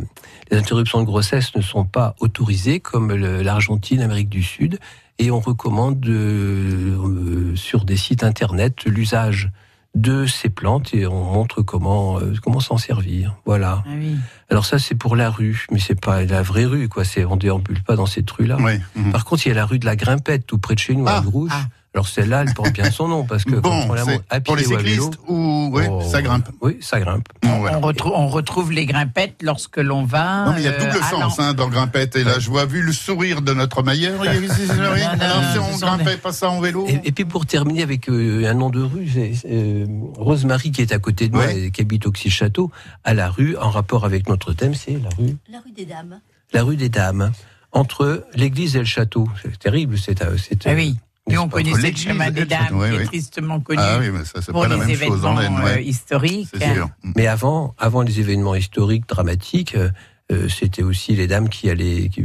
[0.51, 4.79] les interruptions de grossesse ne sont pas autorisées, comme l'Argentine, l'Amérique du Sud.
[5.19, 9.51] Et on recommande euh, euh, sur des sites internet l'usage
[9.95, 13.35] de ces plantes et on montre comment euh, comment s'en servir.
[13.47, 13.83] Voilà.
[13.87, 14.15] Ah oui.
[14.51, 17.05] Alors ça c'est pour la rue, mais c'est pas la vraie rue quoi.
[17.05, 18.59] C'est on déambule pas dans cette rue là.
[18.61, 18.75] Oui.
[18.95, 19.11] mhm.
[19.13, 21.05] Par contre, il y a la rue de la Grimpette, tout près de chez nous,
[21.09, 21.51] Ah, à Grouche.
[21.55, 21.65] ah.
[21.95, 24.41] Alors celle-là, elle porte bien son nom parce que quand on Bon, la monte à
[24.41, 25.71] pour pied les ou à vélo, cyclistes ou.
[25.73, 26.49] Oui, oh, ça grimpe.
[26.61, 27.27] Oui, ça grimpe.
[27.43, 27.79] Bon, voilà.
[27.79, 30.45] On, retrouve, on retrouve les grimpettes lorsque l'on va.
[30.47, 32.15] Non, mais il y a euh, double à sens hein, dans Grimpette.
[32.17, 36.33] Et là, je vois, vu le sourire de notre non, alors si on grimpait pas
[36.33, 36.87] ça en vélo.
[36.89, 40.83] Et, et puis pour terminer avec euh, un nom de rue, c'est, euh, Rosemary qui
[40.83, 41.61] est à côté de moi, Ouais.
[41.61, 42.71] et qui habite au Château,
[43.05, 46.21] à la rue, en rapport avec notre thème, c'est la rue, La rue des Dames.
[46.53, 47.33] la rue des Dames,
[47.73, 49.29] entre l'église et le château.
[49.43, 50.97] C'est terrible, c'est, euh, c'est Ah oui.
[51.31, 53.07] Nous, on connaissait le chemin des dames, oui, qui est oui.
[53.07, 55.81] tristement connu Ah oui, mais ça, pour pas la les même chose en événements euh,
[55.81, 56.49] historiques.
[56.53, 56.89] C'est sûr.
[57.17, 59.91] Mais avant, avant les événements historiques dramatiques, euh,
[60.33, 62.23] euh, c'était aussi les dames qui allaient, qui,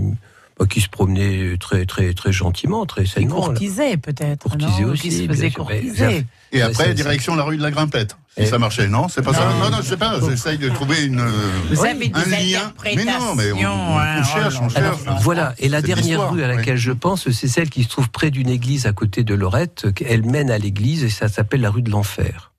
[0.59, 3.41] bah, qui se promenaient très, très, très gentiment, très Qui sainement.
[3.41, 5.43] courtisaient peut-être, Courtisaient aussi, Qui se faisaient.
[5.47, 6.25] Mais courtiser.
[6.51, 8.15] Et après, direction la rue de la Grimpette.
[8.35, 9.59] Si Et- ça marchait, non C'est pas ça Non.
[9.65, 10.19] Non, non, je sais pas.
[10.19, 11.19] J'essaye de trouver une.
[11.19, 11.29] euh,
[11.69, 12.73] Vous avez des un lien.
[12.83, 15.05] Mais non, mais on- on hein, cherche, oh on là cherche.
[15.05, 15.17] là.
[15.21, 16.55] Voilà, et la dernière rue à oui.
[16.55, 19.85] laquelle je pense, c'est celle qui se trouve près d'une église à côté de Lorette.
[20.03, 22.51] Elle mène à l'église et ça s'appelle la rue de l'enfer.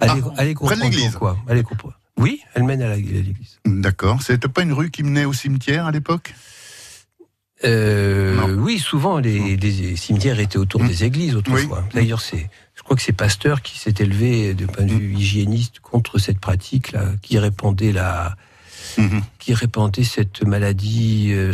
[0.00, 1.10] Allez, Ah, allez près de comprendre l'église.
[1.12, 1.38] pourquoi.
[1.48, 1.94] Allez comprendre.
[2.16, 3.60] Oui, elle mène à l'église.
[3.64, 4.22] D'accord.
[4.22, 6.34] C'était pas une rue qui menait au cimetière à l'époque
[7.62, 8.62] Euh, Non.
[8.62, 10.88] oui, souvent les, les cimetières étaient autour Mm.
[10.88, 11.84] des églises autrefois.
[11.88, 11.90] Oui.
[11.94, 12.48] D'ailleurs, c'est,
[12.90, 17.04] crois que c'est Pasteur qui s'est élevé de point de vue hygiéniste contre cette pratique-là,
[17.22, 18.34] qui répandait la,
[18.98, 19.22] Mhm.
[19.38, 21.52] qui répandait cette maladie euh,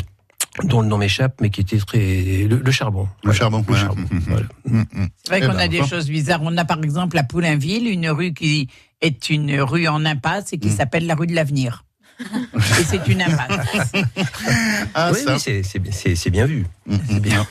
[0.65, 3.07] dont le nom m'échappe, mais qui était très le, le charbon.
[3.23, 3.79] Le charbon, Le ouais.
[3.81, 4.01] charbon.
[4.11, 4.21] Mhm.
[4.29, 4.47] voilà.
[4.65, 4.87] Mm, mm.
[5.25, 5.87] C'est vrai Eh qu'on ben, a des bon.
[5.87, 6.41] choses bizarres.
[6.43, 8.69] On a par exemple à Poulainville une rue qui
[9.03, 10.77] est une rue en impasse et qui Mm.
[10.77, 11.85] s'appelle la rue de l'avenir.
[12.21, 13.93] Et c'est une impasse.
[14.95, 15.37] Ah, oui, ça.
[15.37, 16.67] oui, c'est, bien vu.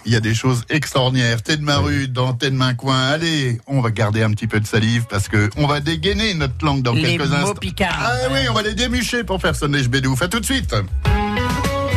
[0.06, 1.42] Il y a des choses extraordinaires.
[1.44, 3.00] Tête de ma rue, dans Tête de main coin.
[3.08, 6.66] Allez, on va garder un petit peu de salive parce que on va dégainer notre
[6.66, 7.54] langue dans Les quelques mots instants.
[7.56, 8.00] picards.
[8.00, 10.22] Ah oui, on va les démucher pour faire sonner je bédouf.
[10.22, 10.74] À tout de suite.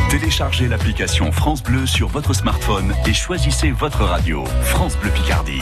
[0.09, 4.43] Téléchargez l'application France Bleu sur votre smartphone et choisissez votre radio.
[4.63, 5.61] France Bleu Picardie.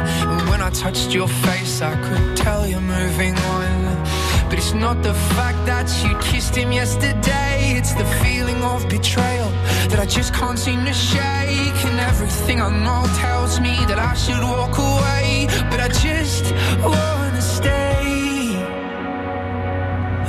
[0.00, 4.04] And when I touched your face, I could tell you're moving on.
[4.48, 9.50] But it's not the fact that you kissed him yesterday, it's the feeling of betrayal
[9.90, 11.78] that I just can't seem to shake.
[11.88, 16.44] And everything I know tells me that I should walk away, but I just
[16.82, 18.54] wanna stay.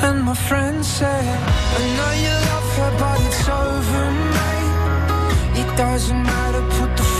[0.05, 1.39] And my friend said,
[1.77, 4.05] I know you love her, but it's over,
[4.35, 5.61] mate.
[5.61, 7.14] It doesn't matter, put the.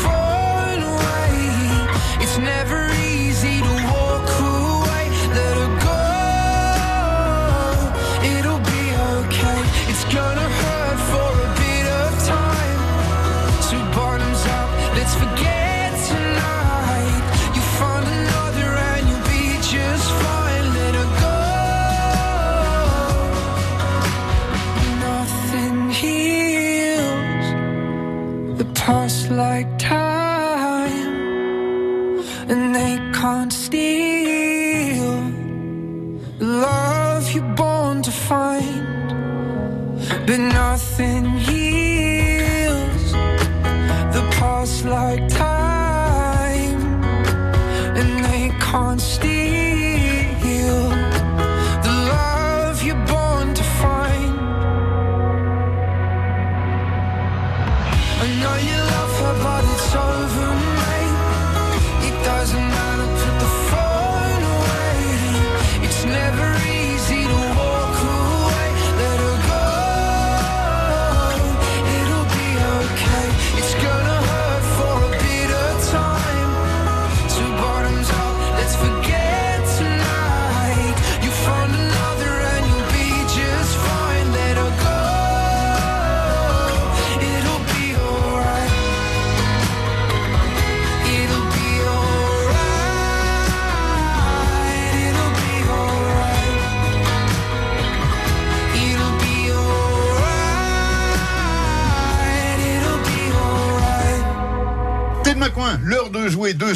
[2.21, 3.14] It's never easy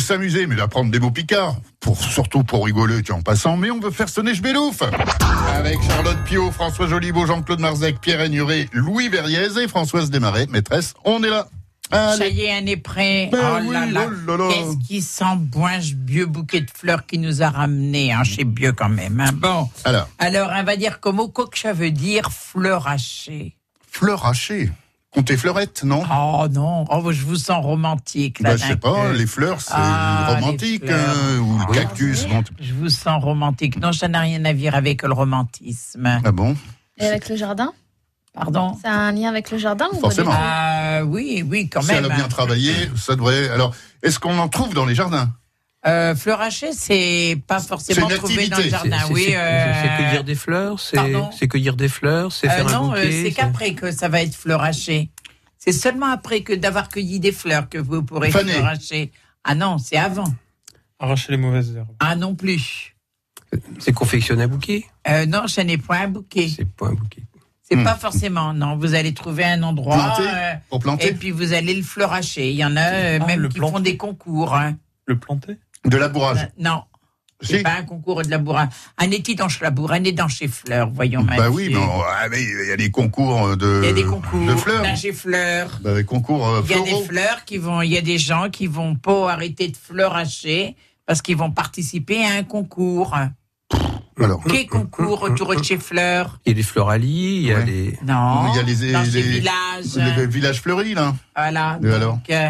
[0.09, 1.55] s'amuser, mais d'apprendre des mots picards.
[1.79, 4.81] Pour, surtout pour rigoler, tu en passant, mais on veut faire sonner Schbelouf.
[5.55, 10.95] Avec Charlotte Pio, François Joliveau, Jean-Claude Marzec, Pierre Aignuré, Louis Verriez et Françoise Desmarais, maîtresse.
[11.05, 11.47] On est là.
[11.91, 12.29] Ça Allez.
[12.31, 13.29] y est, un est prêt.
[13.31, 14.07] Ben oh oui, là là.
[14.27, 14.49] oh là.
[14.51, 18.43] Qu'est-ce qui sent bon ce vieux bouquet de fleurs qui nous a ramené hein, chez
[18.43, 19.19] Bieux quand même.
[19.19, 19.31] hein.
[19.33, 19.69] Bon.
[19.85, 23.55] Alors, Alors, on va dire que mot que ça veut dire fleur hachée.
[25.11, 26.03] Comptez fleurette, non?
[26.11, 28.39] Oh non, oh, je vous sens romantique.
[28.41, 31.15] Là, bah, Je sais pas, les fleurs, c'est Ah, romantique, fleurs.
[31.15, 32.27] hein, ou le Ah, cactus.
[32.27, 33.81] bon, t- Je vous sens romantique.
[33.81, 36.21] Non, ça n'a rien à voir avec le romantisme.
[36.23, 36.55] Ah bon?
[36.99, 37.73] Et avec le jardin?
[38.35, 38.77] Pardon?
[38.83, 40.31] Ça a un lien avec le jardin Forcément.
[40.33, 42.05] Ah oui, oui, quand Si même.
[42.05, 43.49] elle a bien travaillé, ça devrait.
[43.49, 45.29] Alors, est-ce qu'on en trouve dans les jardins?
[45.87, 48.99] Euh, fleur hachée, c'est pas forcément trouvé dans le jardin.
[49.07, 52.71] C'est- oui, c'est- euh, cueillir des fleurs, c'est cueillir des fleurs, c'est euh, faire un
[52.71, 53.23] non, euh, bouquet.
[53.23, 55.09] c'est qu'après que ça va être fleur hachée.
[55.57, 58.51] C'est seulement après que d'avoir cueilli des fleurs que vous pourrez Faner.
[58.53, 59.11] fleur hacher.
[59.45, 60.25] Ah non, c'est avant.
[60.99, 61.87] Arracher les mauvaises herbes.
[61.99, 62.95] Ah non plus.
[63.79, 64.85] C'est confectionner un bouquet?
[65.07, 66.49] Euh, non, ce n'est point un bouquet.
[66.53, 67.23] C'est pas un bouquet.
[67.63, 67.83] C'est Hmm.
[67.85, 68.53] pas forcément.
[68.53, 69.95] Non, vous allez trouver un endroit.
[69.95, 72.49] Planter euh, Pour planter et puis vous allez le fleur hacher.
[72.51, 72.81] Il y en a
[73.21, 74.55] Ah, même qui font des concours.
[74.55, 74.75] hein.
[75.05, 75.57] Le planter?
[75.85, 76.39] De labourage.
[76.43, 76.83] Euh, Non,
[77.41, 78.67] c'est Si pas un concours de labourage.
[78.97, 82.91] Un étidanche labour, un étanche fleurs, voyons Bah oui, ah, mais il y a des
[82.91, 84.81] concours de, Il y a des concours de fleurs.
[84.83, 85.79] d'âge fleurs.
[85.81, 88.17] Bah, des concours euh, Il y a des fleurs qui vont, il y a des
[88.17, 90.75] gens qui vont pas arrêter de fleurs hacher
[91.05, 93.15] parce qu'ils vont participer à un concours.
[94.21, 97.59] Alors, Quel concours autour de chez Fleurs Il y a des floraliers, il y a
[97.59, 97.63] Ouais.
[97.63, 97.99] des.
[98.05, 98.51] Non.
[98.51, 99.95] il y a les, dans les- villages.
[100.17, 101.15] les villages fleuris, là.
[101.37, 101.79] Voilà.
[101.81, 102.49] Et donc, euh,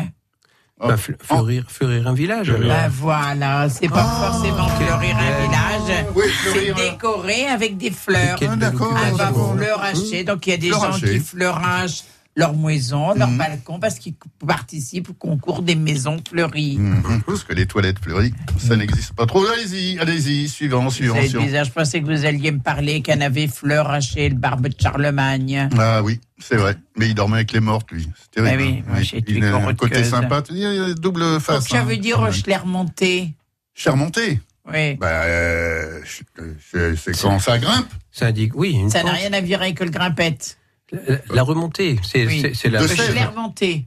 [0.88, 2.50] Bah, fle- fleurir, fleurir un village.
[2.52, 2.62] alors.
[2.62, 6.24] Ben voilà, c'est pas Ah, forcément fleurir un village, Oui,
[6.54, 8.38] c'est euh, décorer avec des fleurs.
[8.42, 8.46] Ah.
[8.46, 9.58] Elle va occupation.
[9.58, 12.04] fleuracher, donc il y a des gens qui fleurachent
[12.40, 13.38] leur maison, leur Mhm.
[13.38, 14.16] balcon, parce qu'ils
[14.48, 16.78] participent au concours des maisons fleuries.
[16.78, 19.46] Mhm, Parce que les toilettes fleuries, ça n'existe pas trop.
[19.46, 23.48] Allez-y, allez-y, suivant, suivant, C'est bizarre, je pensais que vous alliez me parler qu'elle avait
[23.48, 25.70] fleuraché le barbe de Charlemagne.
[25.78, 26.78] Ah oui, c'est vrai.
[26.98, 28.08] Mais il dormait avec les mortes, lui.
[28.20, 28.84] C'est terrible.
[28.90, 29.22] Ah oui, hein.
[29.28, 29.78] il a un corotteuse.
[29.78, 30.42] côté sympa.
[30.50, 31.60] Il y a une double face.
[31.60, 32.32] Donc ça hein, veut dire quand même.
[32.34, 33.34] je l'ai remonté.
[33.74, 34.40] Charmonté.
[34.72, 34.96] Oui.
[34.96, 37.88] Bah, euh, c'est quand ça grimpe.
[38.12, 40.58] Ça indique, oui, Ça n'a rien à virer que le grimpette.
[40.92, 42.42] La, la remontée, c'est Oui.
[42.66, 42.82] la.
[42.82, 43.14] De Je sève.
[43.14, 43.86] l'ai remonté.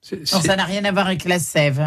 [0.00, 1.86] c'est- Non, ça n'a rien à voir avec la sève.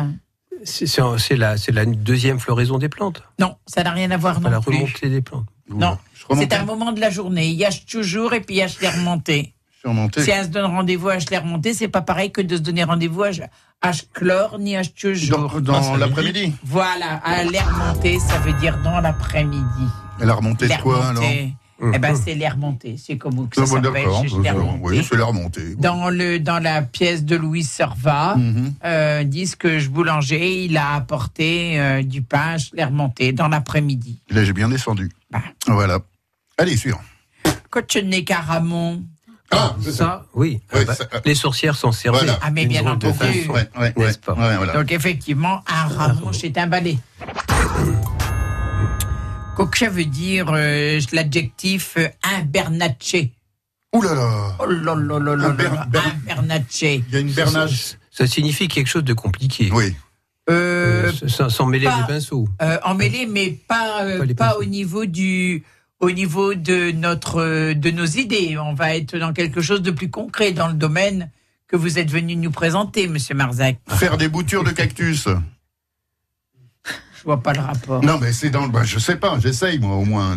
[0.63, 3.23] C'est la, la deuxième floraison des plantes.
[3.39, 4.75] Non, ça n'a rien à voir non la plus.
[4.75, 5.45] remontée des plantes.
[5.69, 5.97] Non,
[6.35, 7.47] c'est un moment de la journée.
[7.47, 9.53] Il y a toujours et puis il y a je l'ai remonté.
[9.73, 10.21] Je suis remonté.
[10.23, 12.61] Si elle se donne rendez-vous à je l'ai remonté, c'est pas pareil que de se
[12.61, 14.91] donner rendez-vous à H chlore ni H
[15.29, 15.61] Dans, toujours.
[15.61, 16.53] dans Ah, l'après-midi.
[16.63, 19.63] Voilà, à l'air monté, ça veut dire dans l'après-midi.
[20.21, 21.23] Elle a remonté de quoi alors?
[21.93, 24.79] Eh ben c'est l'air monté, c'est comme vous que Ah, ça bon, s'appelle, remonté.
[24.83, 25.75] Oui, c'est la remontée.
[25.75, 28.73] Dans, le, dans la pièce de Louis Servat, Mhm.
[28.85, 33.47] euh, disent que je boulanger, il a apporté euh, du pain, je l'ai remonté dans
[33.47, 34.19] l'après-midi.
[34.29, 35.09] Là, j'ai bien descendu.
[35.31, 35.39] Bah.
[35.67, 35.99] Voilà.
[36.57, 37.01] Allez, suivant.
[37.69, 39.03] Cochonnet Caramon.
[39.53, 39.97] Ah, c'est ça.
[39.97, 40.61] Ça, oui.
[40.73, 42.19] Ouais, Ah bah, ça- les sorcières s'en servaient.
[42.19, 42.39] Voilà.
[42.41, 43.17] Ah, mais Une bien entendu.
[43.49, 44.13] Ouais, ouais, N'est-ce ouais.
[44.25, 44.73] pas Ouais, voilà.
[44.73, 46.97] Donc effectivement, un ramon, c'est un balai.
[49.55, 53.31] Coquet veut dire euh, l'adjectif euh, un bernacché.
[53.93, 54.55] Ouh là là.
[54.59, 57.03] Oh là là là là là, bernacché.
[57.09, 57.71] Il y a une bernache.
[57.83, 59.69] Ça, ça signifie quelque chose de compliqué.
[59.73, 59.93] Oui.
[60.49, 62.47] Euh, Euh, sans, sans mêler pas- les pinceaux.
[62.61, 65.63] euh, emmêlé, mais pas, euh, Pas au niveau du
[65.99, 68.57] au niveau de notre de nos idées.
[68.57, 71.29] On va être dans quelque chose de plus concret dans le domaine
[71.67, 73.77] que vous êtes venu nous présenter, Monsieur Marzac.
[73.89, 75.27] Faire des boutures de cactus.
[77.21, 78.03] Je vois pas le rapport.
[78.03, 78.69] Non, mais c'est dans le.
[78.71, 80.35] Bah, je sais pas, j'essaye, moi, au moins.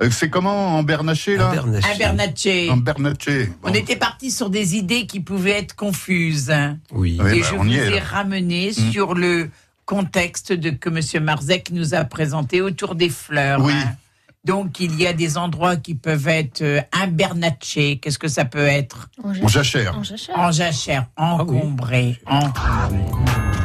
[0.00, 1.84] Euh, c'est comment en bernaché, là Un bernache.
[1.92, 2.70] Un bernacché.
[2.70, 3.52] En bernaché.
[3.64, 6.54] On était parti sur des idées qui pouvaient être confuses.
[6.92, 7.18] Oui.
[7.20, 8.92] Oui, et bah, je on vous y est, ai ramené Mm.
[8.92, 9.50] sur le
[9.86, 11.24] contexte de, que M.
[11.24, 13.60] Marzek nous a présenté autour des fleurs.
[13.60, 13.72] Oui.
[13.74, 13.96] hein.
[14.44, 17.98] Donc, il y a des endroits qui peuvent être euh, un bernacché.
[17.98, 19.98] Qu'est-ce que ça peut être En jachère.
[19.98, 20.38] En jachère.
[20.38, 22.18] En jachère, Ah encombré.
[22.24, 23.02] encombré.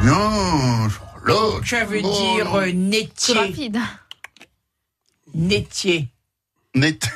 [0.02, 0.88] Non.
[1.64, 3.34] Ça veut dire euh, C'est nétier.
[3.34, 3.78] rapide.
[5.34, 6.08] Nétier.
[6.74, 7.08] Net-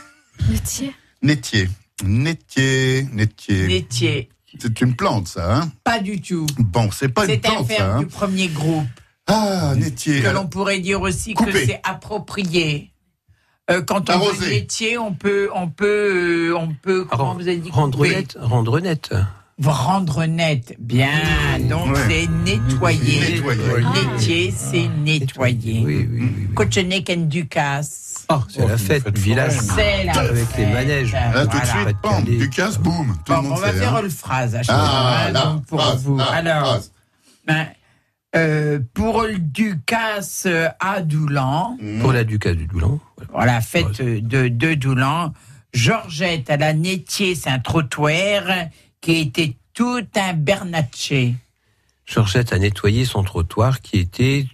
[0.48, 0.94] Métier.
[1.22, 1.68] Nétier.
[2.04, 3.02] Nétier.
[3.12, 3.66] Nétier.
[3.66, 4.28] Nétier.
[4.58, 5.72] C'est une plante, ça, hein?
[5.84, 6.46] Pas du tout.
[6.58, 7.98] Bon, c'est pas une C'est un plante, ça, verbe hein?
[8.00, 8.86] du premier groupe.
[9.26, 10.22] Ah, Nétier.
[10.22, 11.52] que l'on pourrait dire aussi Coupé.
[11.52, 12.90] que c'est approprié.
[13.70, 14.38] Euh, quand on Arrosé.
[14.38, 17.04] veut métier, on peut, on peut, euh, on peut.
[17.04, 18.38] Comment vous avez dit Rendre couper net.
[18.40, 19.10] Rendre net.
[19.62, 20.76] Rendre net.
[20.78, 21.08] Bien.
[21.68, 22.00] Donc Ouais.
[22.08, 23.40] c'est nettoyer.
[23.42, 23.86] Nettoyer.
[24.12, 25.82] Métier, c'est nettoyer.
[25.84, 26.54] Oui, oui, oui.
[26.54, 28.24] Cochenek and Ducasse.
[28.28, 29.54] Ah, c'est la fête du village.
[29.74, 31.12] C'est la Avec les manèges.
[31.12, 32.36] Là, tout de suite, Pas de bam, caler.
[32.36, 33.16] du casse, boum.
[33.24, 34.02] Tout Bon, le monde on va faire hein.
[34.04, 36.16] une phrase à chaque Ah, fois, là, donc pour phrase, vous.
[36.18, 36.78] là, Alors,
[37.46, 37.66] ben,
[38.36, 40.46] euh, pour le Ducasse
[40.78, 43.00] à Doulan, Pour la ducasse du Doulan.
[43.16, 43.30] Voilà.
[43.32, 45.32] Voilà, fête de, de Doulan.
[45.72, 48.42] Georgette à la Nétier, c'est un trottoir
[49.00, 51.34] qui était tout un bernacché.
[52.06, 54.46] Georgette a nettoyé son trottoir qui était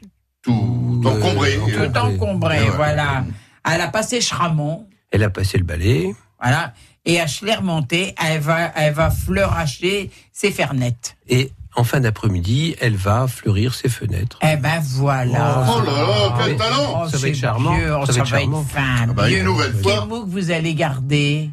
[0.43, 1.57] Tout euh, encombré.
[1.59, 1.73] encombré.
[1.93, 2.71] Tout encombré, Ouais.
[2.71, 3.25] voilà.
[3.71, 6.15] Elle a passé Chramont, Elle a passé le balai.
[6.41, 6.75] voilà.
[7.07, 11.17] Et à Schlermonté, elle va, elle va fleuracher ses fernettes.
[11.29, 14.39] Et en fin d'après-midi, elle va fleurir ses fenêtres.
[14.43, 15.67] Eh ben voilà.
[15.69, 18.19] Oh là là, quel talent Oh, Ça va être c'est charmant, vieux, oh, ça va
[18.21, 18.63] être charmant.
[18.63, 19.31] être fin, Ah bah.
[19.31, 20.07] Une nouvelle Quel fois.
[20.07, 21.51] mot que vous allez garder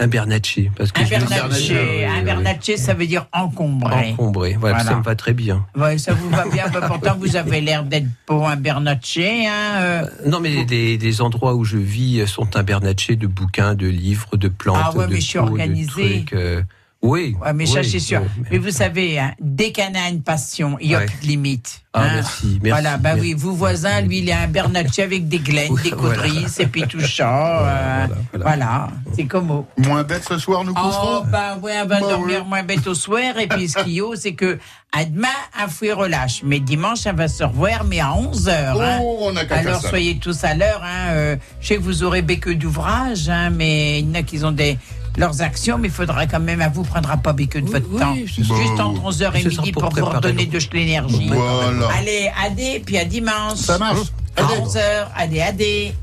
[0.00, 0.70] Un bernacché.
[0.76, 4.10] Parce que oui, bernacché, ça veut dire encombré.
[4.12, 4.56] Encombré.
[4.58, 4.90] Voilà, Voilà.
[4.90, 5.66] ça me va très bien.
[5.96, 9.46] Ça vous va bien, bah, pourtant vous avez l'air d'être pour un bernacché.
[9.48, 10.06] Hein, euh.
[10.26, 14.36] Non, mais les, les endroits où je vis sont un bernacché de bouquins, de livres,
[14.36, 14.78] de plantes.
[14.80, 16.24] Ah ouais, de mais je suis organisée.
[16.26, 16.62] trucs, euh,
[17.00, 17.36] Oui.
[17.40, 18.20] Ouais, mais ça, oui, c'est sûr.
[18.22, 21.06] oui, Mais vous savez, hein, dès qu'on a une passion, il n'y a Ouais.
[21.06, 21.80] plus de limite.
[21.94, 22.10] Ah, hein.
[22.16, 22.68] merci, merci.
[22.70, 23.20] Voilà, bah merci.
[23.28, 26.22] oui, vous voisin, lui, il a un bernacché avec des glaines, des voilà.
[26.22, 27.28] caudrices et puis tout ça.
[27.62, 28.44] euh, voilà, voilà.
[28.44, 29.66] voilà, c'est comme au.
[29.78, 32.94] Moins bête ce soir, nous Oh, bah ouais, on va Bah dormir moins bête au
[32.94, 33.38] soir.
[33.38, 34.58] Et puis, ce qu'il y a, c'est que,
[34.92, 35.28] à demain,
[35.58, 36.42] un fouet relâche.
[36.44, 38.82] Mais dimanche, on va se revoir, mais à 11 heures.
[38.82, 38.98] hein.
[39.02, 39.88] Oh, on a Alors, ça.
[39.88, 40.82] soyez tous à l'heure.
[40.84, 41.10] Hein.
[41.10, 44.44] euh, je sais que vous aurez béque d'ouvrage, hein, mais il y en a qui
[44.44, 44.76] ont des,
[45.18, 47.86] leurs actions, mais il faudra quand même, à vous, prendra pas béque de Oui, votre
[47.90, 48.14] oui, temps.
[48.24, 51.28] Juste entre 11h et midi pour pour vous redonner de l'énergie.
[51.28, 51.88] Voilà.
[51.98, 53.58] Allez, adé, puis à dimanche.
[53.58, 54.08] Ça marche.
[54.36, 54.60] À Allez.
[54.60, 54.80] 11h,
[55.16, 55.94] adé, adé.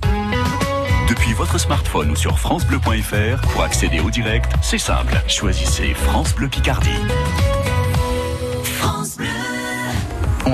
[1.07, 5.15] Depuis votre smartphone ou sur FranceBleu.fr, pour accéder au direct, c'est simple.
[5.27, 6.89] Choisissez France Bleu Picardie.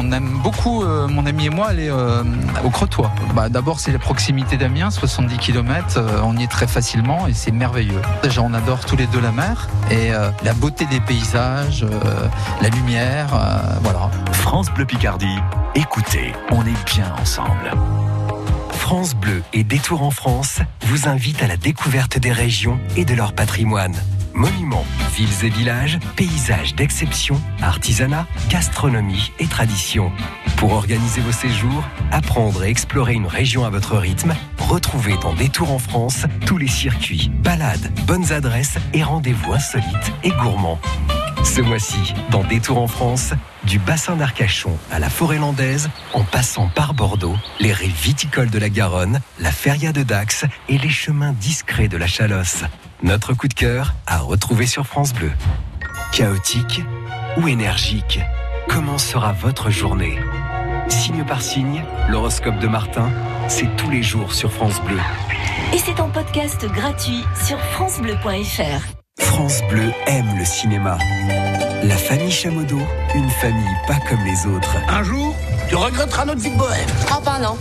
[0.02, 2.24] On aime beaucoup, euh, mon ami et moi, aller euh,
[2.64, 3.10] au Crotoy.
[3.36, 6.04] Bah, D'abord, c'est la proximité d'Amiens, 70 km.
[6.24, 8.02] on y est très facilement et c'est merveilleux.
[8.24, 12.28] Déjà, on adore tous les deux la mer et euh, la beauté des paysages, euh,
[12.62, 14.10] la lumière, euh, voilà.
[14.32, 15.38] France Bleu Picardie,
[15.76, 17.72] écoutez, on est bien ensemble.
[18.72, 23.14] France Bleu et Détour en France vous invitent à la découverte des régions et de
[23.14, 23.95] leur patrimoine.
[24.34, 30.12] Monuments, villes et villages, paysages d'exception, artisanat, gastronomie et tradition.
[30.58, 35.72] Pour organiser vos séjours, apprendre et explorer une région à votre rythme, retrouvez dans Détour
[35.72, 40.80] en France tous les circuits, balades, bonnes adresses et rendez-vous insolites et gourmands.
[41.44, 46.70] Ce mois-ci, dans Détour en France, du bassin d'Arcachon à la forêt landaise, en passant
[46.70, 51.34] par Bordeaux, les rives viticoles de la Garonne, la feria de Dax et les chemins
[51.34, 52.64] discrets de la Chalosse.
[53.04, 55.32] Notre coup de cœur à retrouver sur France Bleu.
[56.14, 56.82] Chaotique
[57.38, 58.20] ou énergique
[58.70, 60.20] Comment sera votre journée?
[60.88, 63.10] Signe par signe, l'horoscope de Martin,
[63.47, 64.99] c'est tous les jours sur France Bleu.
[65.74, 68.86] Et c'est en podcast gratuit sur FranceBleu.fr.
[69.20, 70.97] France Bleu aime le cinéma.
[71.84, 72.78] La famille Chamodo,
[73.16, 74.76] une famille pas comme les autres.
[74.88, 75.36] Un jour,
[75.70, 76.89] tu regretteras notre vie de bohème.
[77.10, 77.58] Ah ben non.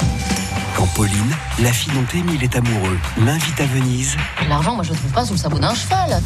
[0.77, 4.17] Quand Pauline, la fille dont Émile est amoureux, l'invite à Venise,
[4.49, 6.21] L'argent, moi je le trouve pas sous le sabot d'un cheval.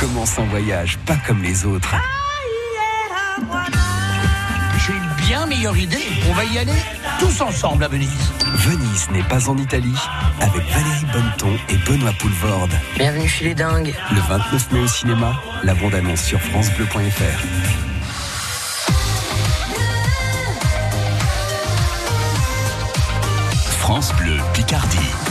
[0.00, 1.94] commence un voyage pas comme les autres.
[4.86, 6.02] J'ai une bien meilleure idée.
[6.30, 6.72] On va y aller
[7.18, 8.08] tous ensemble à Venise.
[8.54, 9.98] Venise n'est pas en Italie,
[10.40, 12.72] avec Valérie Bonneton et Benoît Poulvorde.
[12.96, 13.94] Bienvenue chez les dingues.
[14.12, 17.44] Le 29 mai au cinéma, la bande-annonce sur francebleu.fr.
[24.00, 25.27] France Bleu Picardie.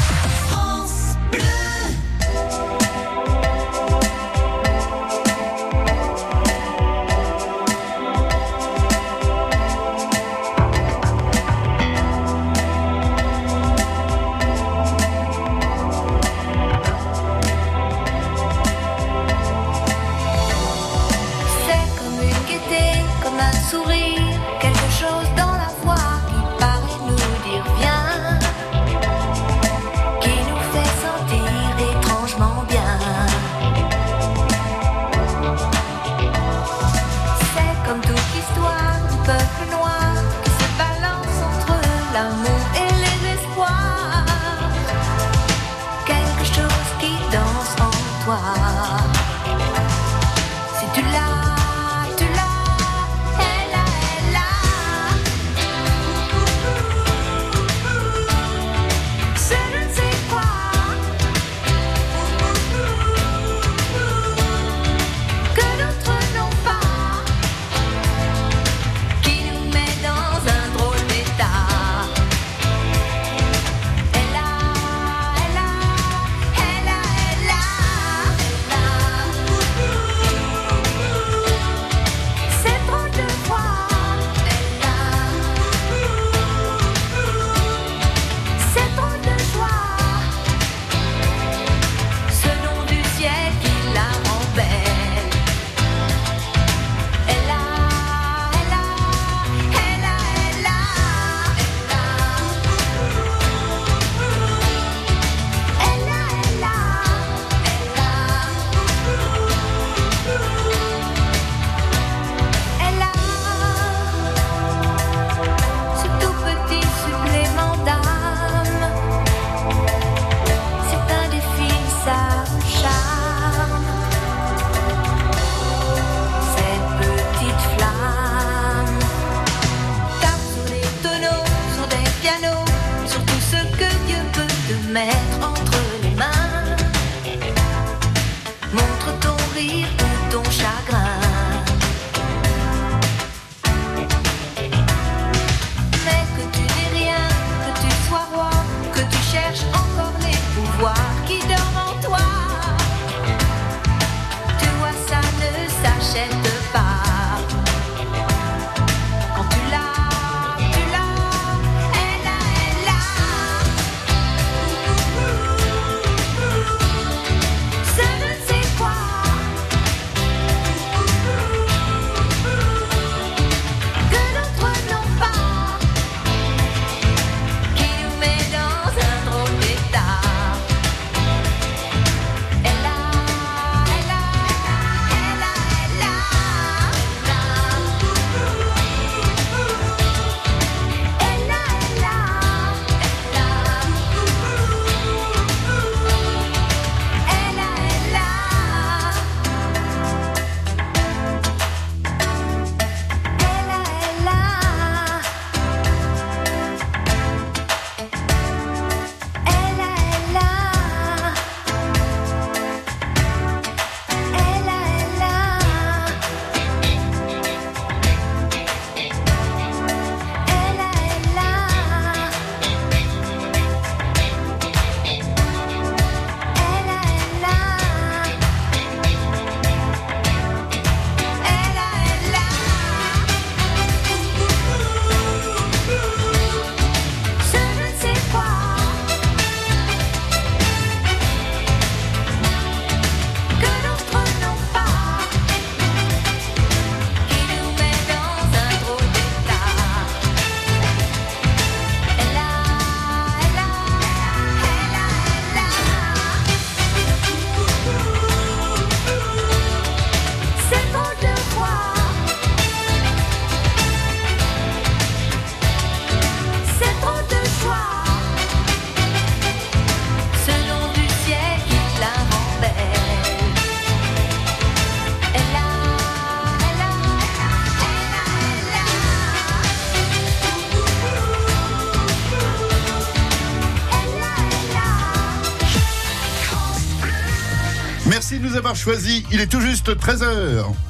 [288.87, 289.25] Choisis.
[289.31, 290.86] Il est tout juste 13h.